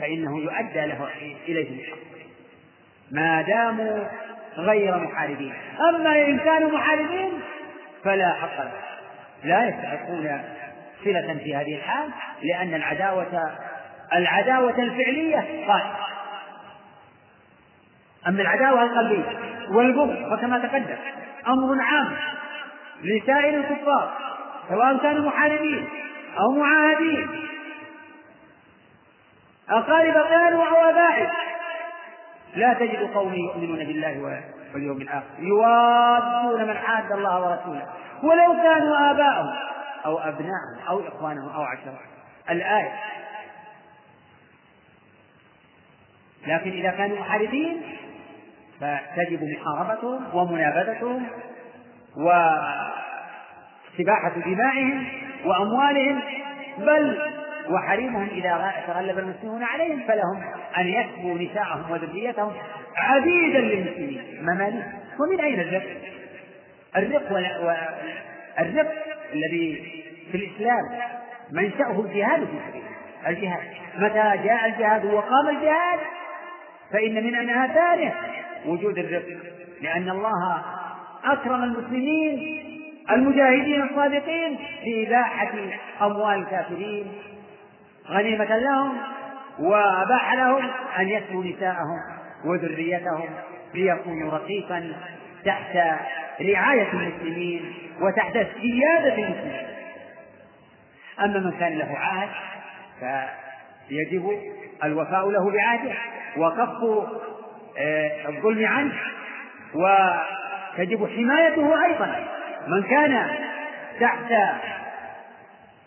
[0.00, 1.08] فإنه يؤدى له
[1.48, 1.98] إليه الحق
[3.10, 4.04] ما داموا
[4.56, 5.54] غير محاربين.
[5.90, 7.32] أما إن كانوا محاربين
[8.04, 8.72] فلا حق لهم
[9.44, 10.42] لا يستحقون
[11.04, 12.10] صلة في هذه الحال
[12.42, 13.58] لأن العداوة
[14.12, 15.96] العداوة الفعلية قائمة
[18.26, 20.96] أما العداوة القلبية والبغض فكما تقدم
[21.48, 22.16] أمر عام
[23.02, 24.12] لسائر الكفار
[24.68, 25.88] سواء كانوا محاربين
[26.38, 27.28] أو معاهدين.
[29.70, 31.30] أقارب كانوا أو أبائل
[32.54, 34.42] لا تجد قوم يؤمنون بالله
[34.74, 37.86] واليوم الآخر يوادون من حاد الله ورسوله.
[38.22, 39.54] ولو كانوا آباءهم
[40.06, 41.98] أو أبناءهم أو إخوانهم أو عشرة.
[42.50, 42.92] الآية.
[46.46, 47.97] لكن إذا كانوا محاربين
[48.80, 51.26] فتجب محاربتهم ومنابذتهم
[52.16, 52.92] واستباحة
[54.46, 55.06] دمائهم
[55.44, 56.20] وأموالهم
[56.78, 57.18] بل
[57.70, 60.42] وحريمهم إذا تغلب المسلمون عليهم فلهم
[60.78, 62.52] أن يكبوا نساءهم وذريتهم
[62.96, 64.22] عبيدا للمسلمين.
[64.42, 64.84] مماليك.
[65.20, 65.86] ومن أين الرق؟
[66.96, 67.32] الرق
[68.60, 68.92] الرق
[69.32, 69.92] الذي
[70.32, 70.82] في الإسلام
[71.52, 72.48] منشأه الجهاد
[73.24, 73.62] في الجهاد.
[73.98, 75.98] متى جاء الجهاد وقام الجهاد؟
[76.92, 78.14] فإن من آثاره
[78.66, 79.24] وجود الرق
[79.80, 80.62] لأن الله
[81.24, 82.64] أكرم المسلمين
[83.10, 85.52] المجاهدين الصادقين في إباحة
[86.02, 87.06] أموال الكافرين.
[88.08, 88.92] غنيمة لهم
[89.58, 91.98] وأباح لهم أن يسموا نساءهم
[92.44, 93.28] وذريتهم
[93.74, 94.92] ليكونوا رقيقا
[95.44, 95.76] تحت
[96.40, 99.66] رعاية المسلمين وتحت سيادة المسلمين.
[101.20, 102.28] أما من كان له عهد
[103.88, 104.30] فيجب
[104.84, 105.94] الوفاء له بعهده
[106.36, 107.08] وكف
[108.28, 108.94] الظلم عنه.
[109.74, 112.26] وتجب حمايته أيضا.
[112.68, 113.30] من كان
[114.00, 114.32] تحت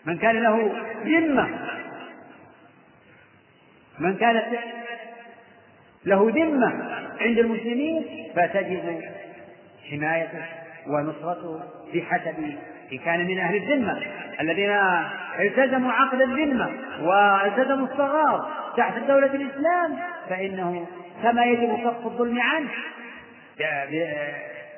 [0.06, 0.72] من كان له
[1.04, 1.48] ذمة
[3.98, 4.44] من كانت
[6.04, 6.72] له ذمة
[7.20, 9.02] عند المسلمين فتجب
[9.90, 10.44] حمايته
[10.86, 11.60] ونصرته
[11.94, 12.56] بحسب
[12.92, 14.02] إن كان من أهل الذمة.
[14.42, 14.70] الذين
[15.38, 16.70] التزموا عقد الذمة
[17.00, 20.86] والتزموا الصغار تحت دولة الإسلام فإنه
[21.22, 22.70] كما يجب كف الظلم عنه.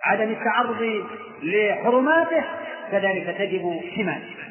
[0.04, 1.04] عدم التعرض
[1.42, 2.44] لحرماته
[2.90, 4.44] كذلك تجب حمايته.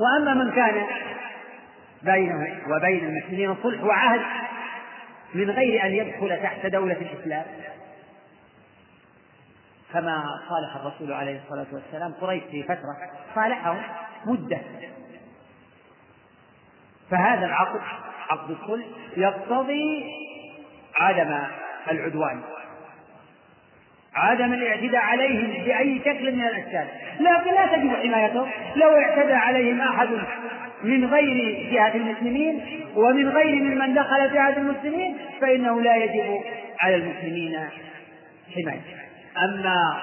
[0.00, 0.86] وأما من كان
[2.02, 4.20] بينه وبين المسلمين صلح وعهد
[5.34, 7.44] من غير أن يدخل تحت دولة الإسلام
[9.96, 12.96] كما صالح الرسول عليه الصلاة والسلام قريش في فترة
[13.34, 13.82] صالحهم
[14.26, 14.60] مدة.
[17.10, 17.80] فهذا العقد
[18.28, 18.84] عقد الصلح
[19.16, 20.04] يقتضي
[20.96, 21.38] عدم
[21.90, 22.42] العدوان.
[24.14, 26.86] عدم الاعتداء عليهم بأي شكل من الأشكال.
[27.20, 30.08] لكن لا تجب حمايتهم لو اعتدى عليهم أحد
[30.82, 32.64] من غير جهة المسلمين
[32.96, 36.40] ومن غير ممن دخل جهة المسلمين فإنه لا يجب
[36.80, 37.68] على المسلمين
[38.54, 39.05] حمايته.
[39.44, 40.02] أما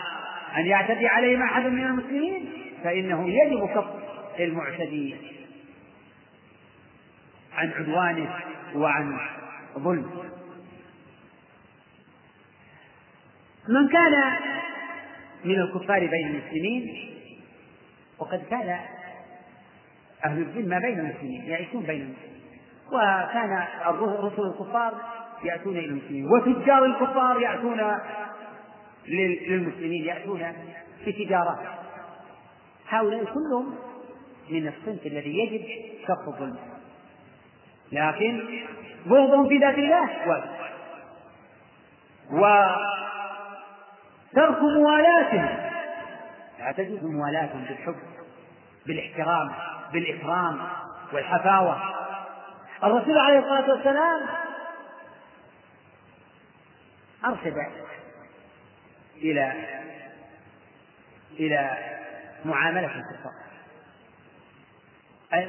[0.58, 2.50] أن يعتدي عليهم أحد من المسلمين
[2.84, 3.86] فإنه يجب كف
[4.40, 5.16] المعتدي
[7.54, 8.36] عن عدوانه
[8.76, 9.20] وعن
[9.78, 10.24] ظلمه.
[13.70, 14.34] من كان
[15.46, 17.10] من الكفار بين المسلمين
[18.20, 18.80] وقد كان
[20.26, 22.34] أهل الذمة بين المسلمين يعيشون بين المسلمين.
[22.88, 23.68] وكان
[24.00, 24.94] رسل الكفار
[25.44, 27.80] يأتون إلى المسلمين وتجار الكفار يأتون
[29.08, 30.54] للمسلمين يأتون
[31.06, 31.80] في تجارة.
[32.90, 33.76] هؤلاء كلهم
[34.50, 35.66] من الصنف الذي يجب
[36.08, 36.60] كف الظلم.
[37.92, 38.64] لكن
[39.06, 40.50] بغضهم في ذات الله واجب
[44.34, 45.70] وترك موالاتهم.
[46.60, 47.96] لا تجوز موالاتهم بالحب
[48.86, 49.52] بالاحترام
[49.94, 50.60] بالإكرام
[51.14, 51.82] والحفاوة.
[52.84, 54.22] الرسول عليه الصلاة والسلام
[57.26, 57.58] أرشد
[59.22, 59.54] إلى
[61.40, 61.78] إلى
[62.46, 63.44] معاملة الكفار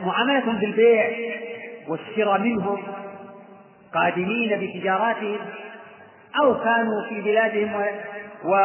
[0.06, 1.10] معاملتهم بالبيع
[1.88, 2.82] والشراء منهم
[3.94, 5.38] قادمين بتجاراتهم
[6.42, 7.84] أو كانوا في بلادهم و,
[8.44, 8.56] و...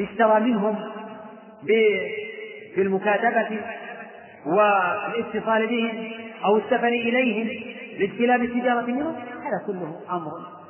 [0.00, 0.92] اشترى منهم
[2.76, 3.60] بالمكاتبة
[4.46, 6.10] والاتصال بهم
[6.44, 10.61] أو السفر إليهم لاستلام التجارة منهم هذا كله أمر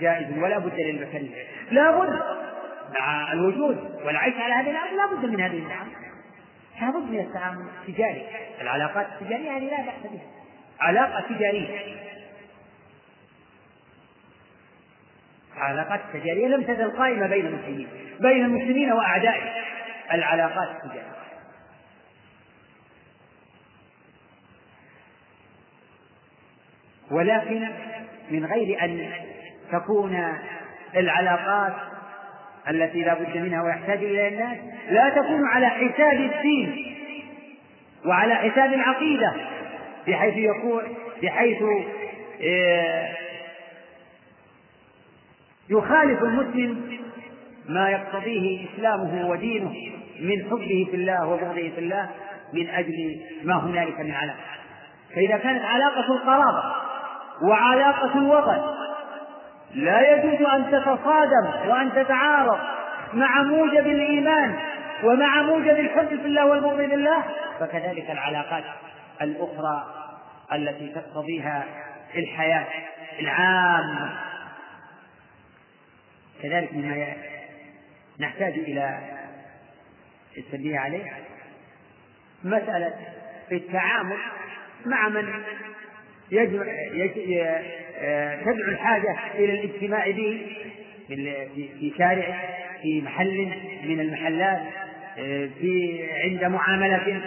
[0.00, 2.22] جائز ولا بد للبشرية لا بد.
[3.00, 5.88] مع الوجود والعيش على هذه الأرض لا بد من هذه النعم.
[6.80, 8.26] لا بد من التعامل التجاري.
[8.60, 10.22] العلاقات التجارية هذه لا بأس بها.
[10.80, 11.96] علاقة تجارية.
[15.56, 17.88] العلاقات التجارية لم تزل قائمة بين المسلمين.
[18.20, 19.64] بين المسلمين وأعدائهم
[20.12, 21.14] العلاقات التجارية
[27.10, 27.68] ولكن
[28.30, 29.12] من غير أن
[29.72, 30.24] تكون
[30.96, 31.72] العلاقات
[32.70, 34.58] التي لا بد منها ويحتاج إليها الناس
[34.90, 36.96] لا تكون على حساب الدين
[38.06, 39.32] وعلى حساب العقيدة
[40.08, 40.82] بحيث يكون
[41.22, 41.62] بحيث
[42.42, 43.08] آه،
[45.70, 46.98] يخالف المسلم
[47.68, 49.74] ما يقتضيه إسلامه ودينه
[50.20, 52.10] من حبه في الله وبغضه في الله
[52.52, 54.38] من أجل ما هنالك من علاقة.
[55.14, 56.62] فإذا كانت علاقة القرابة
[57.42, 58.73] وعلاقة الوطن
[59.74, 62.58] لا يجوز أن تتصادم وأن تتعارض
[63.12, 64.58] مع موجب الإيمان
[65.04, 67.24] ومع موجب الحب في الله والبغض بالله
[67.60, 68.64] فكذلك العلاقات
[69.22, 69.94] الأخرى
[70.52, 71.64] التي تقتضيها
[72.14, 72.66] الحياة
[73.20, 74.20] العامة.
[76.42, 77.12] كذلك مما
[78.20, 78.98] نحتاج إلى
[80.38, 81.12] التنبيه عليه
[82.44, 82.94] مسألة
[83.52, 84.18] التعامل
[84.86, 85.42] مع من
[86.34, 86.64] يجمع
[88.44, 90.46] تدعو الحاجة إلى الاجتماع به
[91.08, 92.38] في شارع
[92.82, 93.52] في محل
[93.84, 94.62] من المحلات
[95.60, 97.22] في عند معاملة.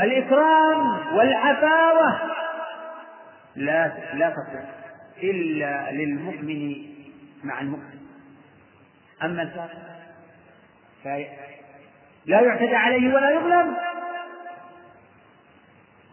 [0.00, 2.20] الإكرام والعفاوة
[3.56, 4.68] لا لا تصح
[5.22, 6.86] إلا للمؤمن
[7.44, 7.98] مع المؤمن.
[9.22, 9.70] أما الفاسق
[12.26, 13.76] لا يعتدى عليه ولا يظلم.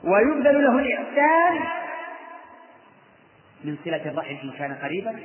[0.04, 1.60] ويبذل له الإحسان
[3.64, 5.20] من صلة الرحم إن كان قريبا.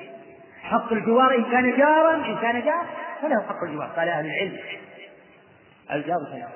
[0.63, 2.87] حق الجوار إن كان جارا إن كان جار
[3.23, 3.89] فله حق الجوار.
[3.97, 4.59] قال أهل العلم
[5.93, 6.51] الجار ثلاث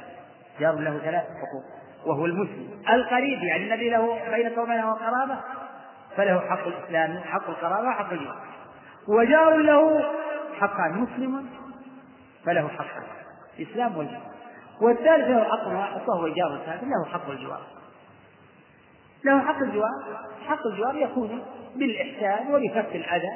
[0.60, 1.64] جار له ثلاث حقوق
[2.06, 2.82] وهو المسلم.
[2.90, 5.40] القريب يعني الذي له بينك وبينه قرابة
[6.16, 8.42] فله حق الإسلام حق القرابة وحق الجوار.
[9.09, 10.05] وجار له
[10.60, 11.47] حقان مسلم
[12.47, 13.02] فله حقان
[13.59, 14.30] الإسلام والجوار.
[14.82, 17.80] والثالث له حق واحد وهو جار الكافر له حق الجوار.
[19.24, 21.42] له حق الجوار حق الجوار يكون
[21.76, 23.30] بالإحسان وبكف الأذى.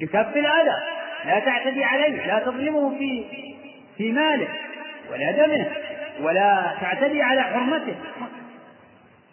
[0.00, 0.76] بكف الأذى
[1.24, 3.24] لا تعتدي عليه لا تظلمه في
[3.96, 4.48] في ماله
[5.12, 5.66] ولا دمه
[6.20, 7.96] ولا تعتدي على حرمته.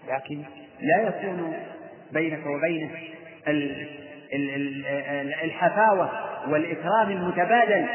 [0.10, 0.44] لكن
[0.82, 1.54] لا يكون
[2.12, 2.90] بينك وبينه
[5.44, 6.10] الحفاوة
[6.50, 7.86] والإكرام المتبادل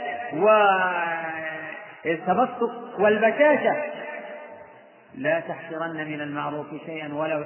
[2.04, 3.76] والتبسط والبشاشة
[5.18, 7.44] لا تحقرن من المعروف شيئا ولو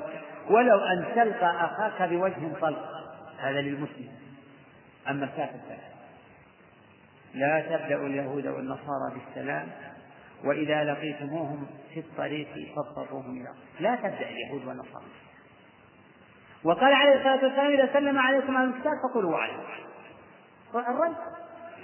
[0.51, 2.89] ولو أن تلقى أخاك بوجه طلق.
[3.39, 4.13] هذا للمسلم.
[5.11, 5.93] أما الكافر فلا.
[7.35, 9.69] لا تبدأ اليهود والنصارى بالسلام
[10.45, 15.05] وإذا لقيتموهم في الطريق فاضطروهم إلى لا تبدأ اليهود والنصارى.
[16.65, 19.63] وقال عليه الصلاة والسلام إذا سلم عليكم أهل الكتاب فقولوا وعليكم
[20.75, 21.17] الرد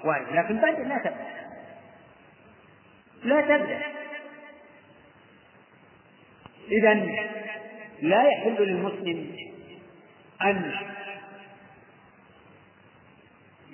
[0.04, 1.28] وعليكم لكن بعد لا تبدأ.
[3.24, 3.80] لا تبدأ.
[6.70, 6.94] إذا
[8.02, 9.36] لا يحل للمسلم
[10.42, 10.72] أن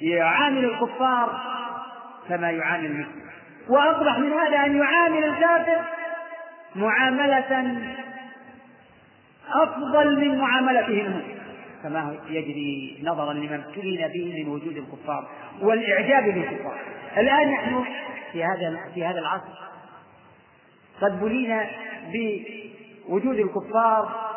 [0.01, 1.41] يعامل الكفار
[2.29, 3.25] كما يعامل المسلم.
[3.69, 5.85] وأصبح من هذا أن يعامل الكافر
[6.77, 7.79] معاملة
[9.49, 11.35] أفضل من معاملته المسلم
[11.83, 15.29] كما يجري نظرا لما ابتلينا به من وجود الكفار
[15.61, 16.79] والإعجاب بالكفار.
[17.17, 17.85] الآن نحن
[18.33, 19.65] في هذا في هذا العصر
[21.01, 21.67] قد بلينا
[23.09, 24.31] بوجود الكفار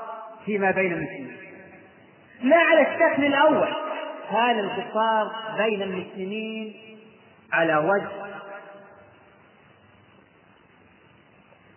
[0.46, 1.38] فيما بين المسلمين.
[2.42, 3.68] لا على الشكل الأول.
[4.32, 6.76] كان الكفار بين المسلمين
[7.54, 8.28] على وجه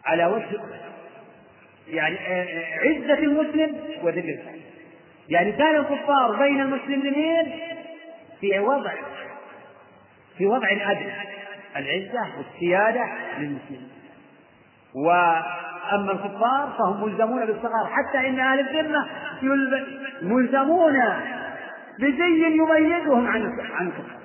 [0.04, 0.60] على وجه
[1.88, 4.60] يعني آه، آه، عزة المسلم وذل الكافر
[5.28, 7.60] يعني كان الكفار بين المسلمين
[8.40, 8.92] في وضع
[10.38, 11.12] في وضع أدنى
[11.76, 13.08] العزة والسيادة
[13.38, 13.88] للمسلمين.
[15.92, 17.86] وأما الكفار فهم ملزمون بالصغار.
[17.86, 19.08] حتى إن أهل الذمة
[20.22, 20.98] ملزمون
[21.98, 24.20] بزي يميزهم عن عن الكفار.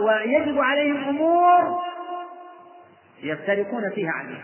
[0.00, 1.82] ويجب عليهم أمور
[3.22, 4.42] يفترقون فيها عنهم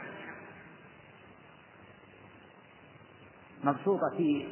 [3.65, 4.47] مبسوطة في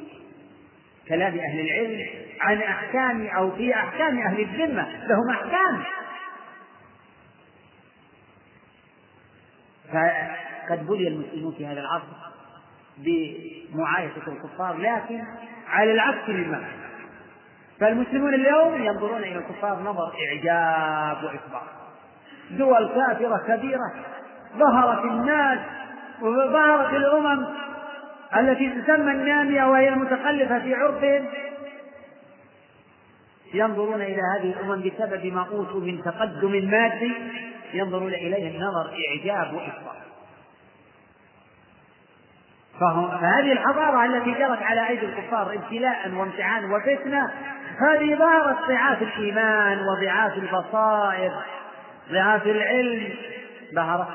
[1.07, 2.07] كلام أهل العلم
[2.41, 4.87] عن أحكام أو في أحكام أهل الذمة.
[5.07, 5.83] لهم أحكام.
[9.93, 12.05] فقد بلي المسلمون في هذا العصر
[12.97, 15.23] بمعايشة الكفار لكن
[15.69, 16.63] على العكس مما
[17.79, 21.63] فالمسلمون اليوم ينظرون إلى الكفار نظر إعجاب وإكبار.
[22.51, 23.93] دول كافرة كبيرة
[24.57, 25.59] ظهرت الناس
[26.21, 27.45] وظهرت الأمم
[28.37, 31.25] التي تسمى النامية وهي المتخلفة في عرفهم
[33.53, 37.13] ينظرون إلى هذه الأمم بسبب ما أوتوا من تقدم مادي
[37.73, 39.99] ينظرون إليه النظر إعجاب وإكبار
[42.79, 47.31] فهذه الحضارة التي جرت على أيدي الكفار ابتلاء وامتحان وفتنة
[47.79, 51.31] هذه ظهرت ضعاف الإيمان وضعاف البصائر
[52.11, 53.13] ضعاف العلم
[53.75, 54.07] ظهرت.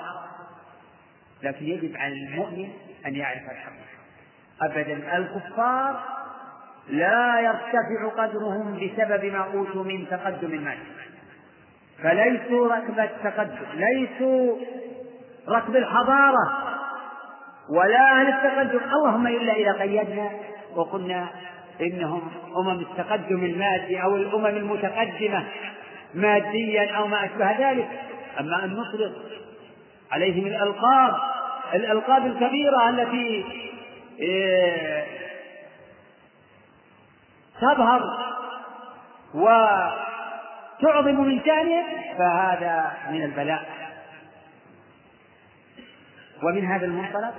[1.42, 2.68] لكن يجب على المؤمن
[3.06, 3.72] أن يعرف الحق.
[4.62, 6.00] أبدا الكفار
[6.88, 10.78] لا يرتفع قدرهم بسبب ما أوتوا من تقدم المال
[12.04, 14.56] فليسوا ركب التقدم ليسوا
[15.48, 16.58] ركب الحضارة
[17.70, 18.80] ولا أهل التقدم.
[18.92, 20.30] اللهم إلا إذا قيدنا
[20.76, 21.26] وقلنا
[21.80, 25.44] إنهم أمم التقدم المادي أو الأمم المتقدمة
[26.14, 27.88] ماديا أو ما أشبه ذلك.
[28.40, 29.12] أما أن نطلق
[30.12, 31.14] عليهم الألقاب
[31.74, 33.44] الألقاب الكبيرة التي
[34.20, 35.04] إيه،
[37.60, 38.02] تظهر
[40.84, 41.84] وتعظم من شأنهم
[42.18, 43.64] فهذا من البلاء.
[46.42, 47.34] ومن هذا المنطلق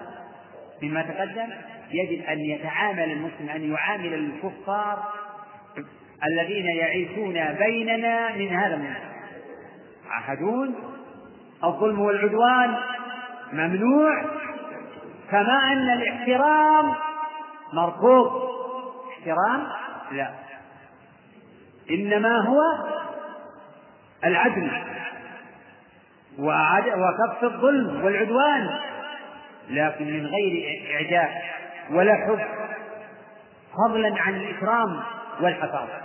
[0.84, 1.50] مما تقدم
[1.92, 5.04] يجب أن يتعامل المسلم أن يعامل الكفار
[6.24, 9.16] الذين يعيشون بيننا من هذا المنطلق.
[10.10, 10.76] عهدون
[11.64, 12.76] الظلم والعدوان
[13.54, 14.26] ممنوع
[15.32, 16.94] كما أن الاحترام
[17.74, 18.50] مرفوض.
[19.12, 19.68] احترام
[20.12, 20.32] لا.
[21.92, 22.62] إنما هو
[24.26, 24.72] العدل
[26.38, 28.80] وكف الظلم والعدوان
[29.70, 31.30] لكن من غير إعجاب
[31.92, 32.40] ولا حب
[33.74, 35.00] فضلا عن الإكرام
[35.42, 36.02] والحفاظة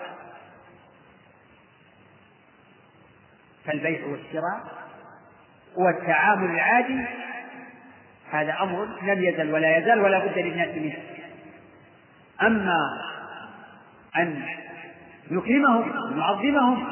[3.65, 4.61] فالبيع والشراء
[5.77, 7.05] والتعامل العادي
[8.31, 10.97] هذا أمر لم يزل ولا يزال ولا بد للناس منه.
[12.43, 12.77] أما
[14.17, 14.43] أن
[15.31, 16.87] نكرمهم ونعظمهم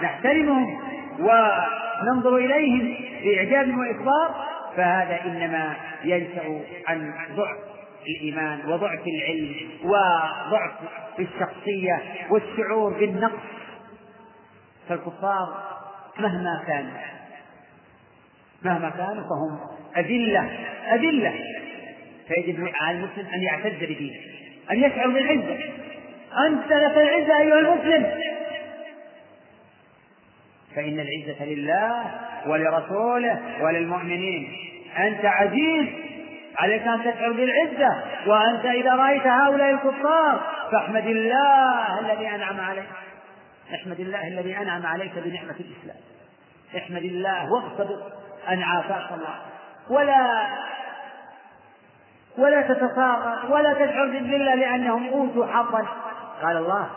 [0.00, 0.80] ونحترمهم
[1.18, 4.46] وننظر إليهم بإعجاب وإكبار
[4.76, 7.56] فهذا إنما ينشأ عن ضعف
[8.08, 9.54] الإيمان وضعف العلم
[9.84, 10.72] وضعف
[11.18, 13.40] الشخصية والشعور بالنقص.
[14.88, 15.62] فالكفار
[16.18, 16.90] مهما كانوا
[18.62, 19.60] مهما كانوا فهم
[19.96, 20.50] أذلة
[20.92, 21.34] أذلة.
[22.28, 24.20] فيجب على المسلم أن يعتز بدينه
[24.70, 25.58] أن يشعر بالعزة
[26.46, 28.29] أنت لك العزة أيها المسلم.
[30.76, 32.04] فإن العزة لله
[32.46, 34.56] ولرسوله وللمؤمنين.
[34.98, 35.86] أنت عزيز
[36.58, 40.40] عليك أن تشعر بالعزة وأنت إذا رأيت هؤلاء الكفار
[40.72, 42.88] فاحمد الله الذي أنعم عليك.
[43.74, 45.96] احمد الله الذي أنعم عليك بنعمة الإسلام.
[46.76, 48.12] احمد الله واصطبر
[48.48, 49.38] أن عافاك الله.
[49.90, 50.46] ولا
[52.38, 55.86] ولا تتصاغر ولا تشعر بالذلة لأنهم أوتوا حظا.
[56.42, 56.90] قال الله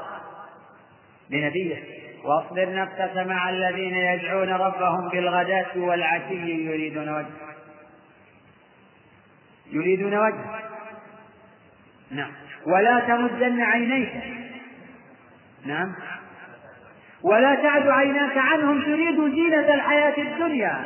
[1.30, 1.84] لنبيه
[2.24, 7.54] واصبر نفسك مع الذين يدعون ربهم بالغداة والعشي يريدون وجهه
[9.72, 10.60] يريدون وجهه
[12.12, 12.32] نعم.
[12.68, 14.12] ولا تمدن عينيك.
[15.66, 15.96] نعم.
[17.24, 20.84] ولا تعد عيناك عنهم تريد زينة الحياة الدنيا.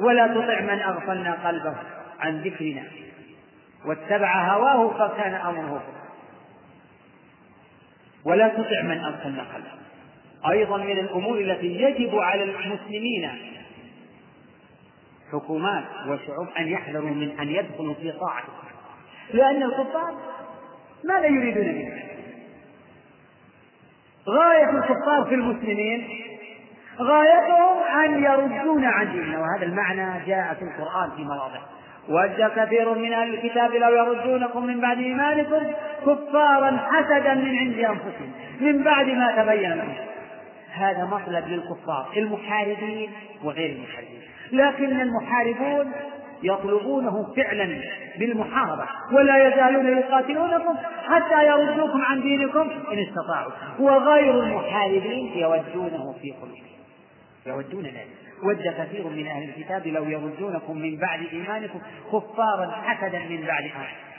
[0.00, 1.76] ولا تطع من أغفلنا قلبه
[2.20, 2.82] عن ذكرنا.
[3.86, 5.82] واتبع هواه فكان أمره.
[8.24, 9.79] ولا تطع من أغفلنا قلبه.
[10.48, 13.30] أيضا من الأمور التي يجب على المسلمين
[15.32, 18.42] حكومات وشعوب أن يحذروا من أن يدخلوا في طاعة
[19.34, 20.14] لأن الكفار
[21.04, 22.02] ماذا يريدون منه؟
[24.28, 26.08] غاية الكفار في المسلمين
[27.00, 31.60] غايتهم أن يردون عن ديننا وهذا المعنى جاء في القرآن في مواضع.
[32.08, 35.72] ود كثير من أهل الكتاب لو يردونكم من بعد إيمانكم
[36.06, 38.32] كفارا حسدا من عند أنفسهم.
[38.60, 39.94] من بعد ما تبين لهم.
[40.72, 43.10] هذا مطلب للكفار المحاربين
[43.44, 44.20] وغير المحاربين.
[44.52, 45.92] لكن المحاربون
[46.42, 47.80] يطلبونه فعلا
[48.18, 50.76] بالمحاربة ولا يزالون يقاتلونكم
[51.08, 53.52] حتى يردوكم عن دينكم إن استطاعوا.
[53.78, 56.64] وغير المحاربين يودونه في قلوبهم
[57.46, 58.20] يودون ذلك.
[58.42, 61.80] ود كثير من أهل الكتاب لو يردونكم من بعد إيمانكم
[62.12, 63.70] كفارا حسدا من بعد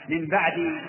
[0.08, 0.80] من بعد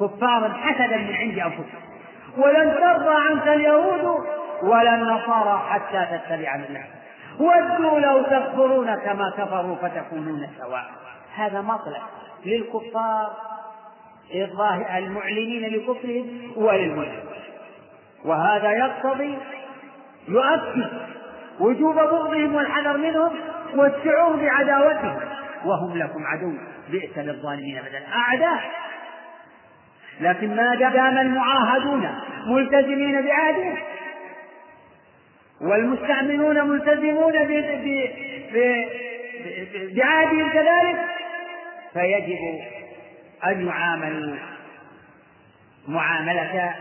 [0.00, 1.93] كفارا حسدا من عند أنفسهم
[2.36, 4.24] ولن ترضى عنك اليهود
[4.62, 6.86] ولا النصارى حتى تتبع ملتهم.
[7.40, 10.84] ودوا لو تكفرون كما كفروا فتكونون سواء.
[11.34, 12.02] هذا مطلب
[12.46, 13.32] للكفار
[14.96, 17.24] المعلنين لكفرهم وللمسلمين
[18.24, 19.38] وهذا يقتضي
[20.28, 20.88] يؤكد
[21.60, 23.32] وجوب بغضهم والحذر منهم
[23.76, 25.20] والشعور بعداوتهم.
[25.64, 26.52] وهم لكم عدو
[26.90, 28.14] بئس للظالمين بدلا.
[28.14, 28.60] أعداء
[30.20, 32.08] لكن ما دام المعاهدون
[32.46, 33.78] ملتزمين بعهدهم
[35.60, 37.32] والمستعملون ملتزمون
[39.72, 40.96] بعهدهم كذلك
[41.92, 42.60] فيجب
[43.46, 44.36] أن يعاملوا
[45.88, 46.74] معاملة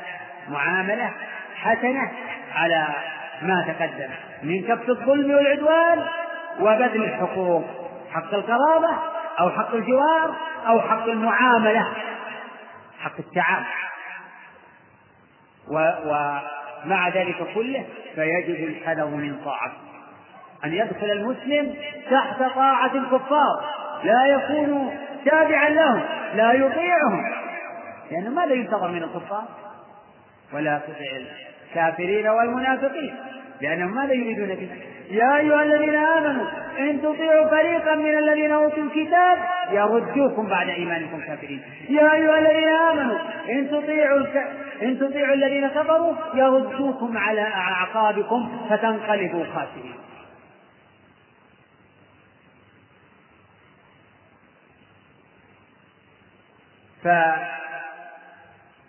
[0.50, 1.12] معاملة
[1.56, 2.12] حسنة
[2.56, 2.88] على
[3.42, 4.10] ما تقدم
[4.44, 6.06] من كف الظلم والعدوان
[6.60, 7.64] وبذل الحقوق
[8.14, 8.98] حق القرابة
[9.40, 10.36] أو حق الجوار
[10.68, 11.88] أو حق المعاملة.
[13.04, 13.66] حق التعامل.
[16.06, 17.86] ومع ذلك كله
[18.16, 19.78] فيجب الحذر من طاعته.
[20.66, 21.76] أن يدخل المسلم
[22.12, 23.74] تحت طاعة الكفار.
[24.04, 26.02] لا يكون تابعا لهم
[26.36, 27.24] لا يطيعهم.
[28.12, 29.46] لأنه ماذا ينتظر من الكفار.
[30.54, 31.06] ولا تطع
[31.72, 33.16] الكافرين والمنافقين.
[33.62, 34.70] لأنهم ماذا يريدون به
[35.14, 36.46] يا أيها الذين آمنوا
[36.80, 39.38] إن تطيعوا فريقا من الذين أوتوا الكتاب
[39.72, 41.62] يردوكم بعد إيمانكم كافرين.
[41.90, 43.20] يا أيها الذين آمنوا
[43.50, 44.36] إن تطيعوا الك...
[44.82, 49.96] إن تطيعوا الذين كفروا يردوكم على أعقابكم فتنقلبوا خاسرين.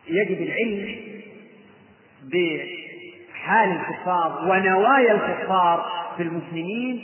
[0.07, 0.97] فيجب العلم
[2.23, 7.03] بحال الكفار ونوايا الكفار في المسلمين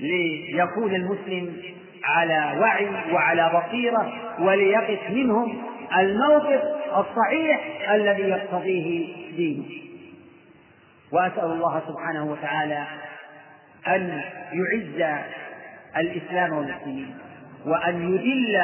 [0.00, 1.56] ليكون المسلم
[2.04, 5.62] على وعي وعلى بصيرة وليقف منهم
[5.98, 6.62] الموقف
[6.96, 9.64] الصحيح الذي يقتضيه دينه.
[11.12, 12.84] وأسأل الله سبحانه وتعالى
[13.88, 14.22] أن
[14.52, 15.20] يعز
[15.96, 17.14] الإسلام والمسلمين
[17.66, 18.62] وأن يذل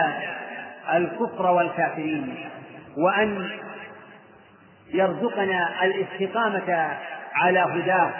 [0.94, 2.34] الكفر والكافرين
[2.98, 3.48] وأن
[4.94, 6.96] يرزقنا الاستقامة
[7.34, 8.10] على هداه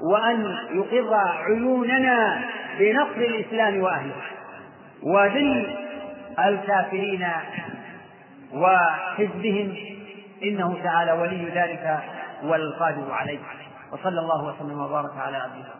[0.00, 2.40] وأن يقر عيوننا
[2.78, 4.22] بنصر الإسلام وأهله
[5.02, 5.76] وذل
[6.38, 7.28] الكافرين
[8.52, 9.76] وحزبهم.
[10.42, 12.00] إنه تعالى ولي ذلك
[12.42, 13.38] والقادر عليه.
[13.92, 15.79] وصلى الله وسلم وبارك على عبده.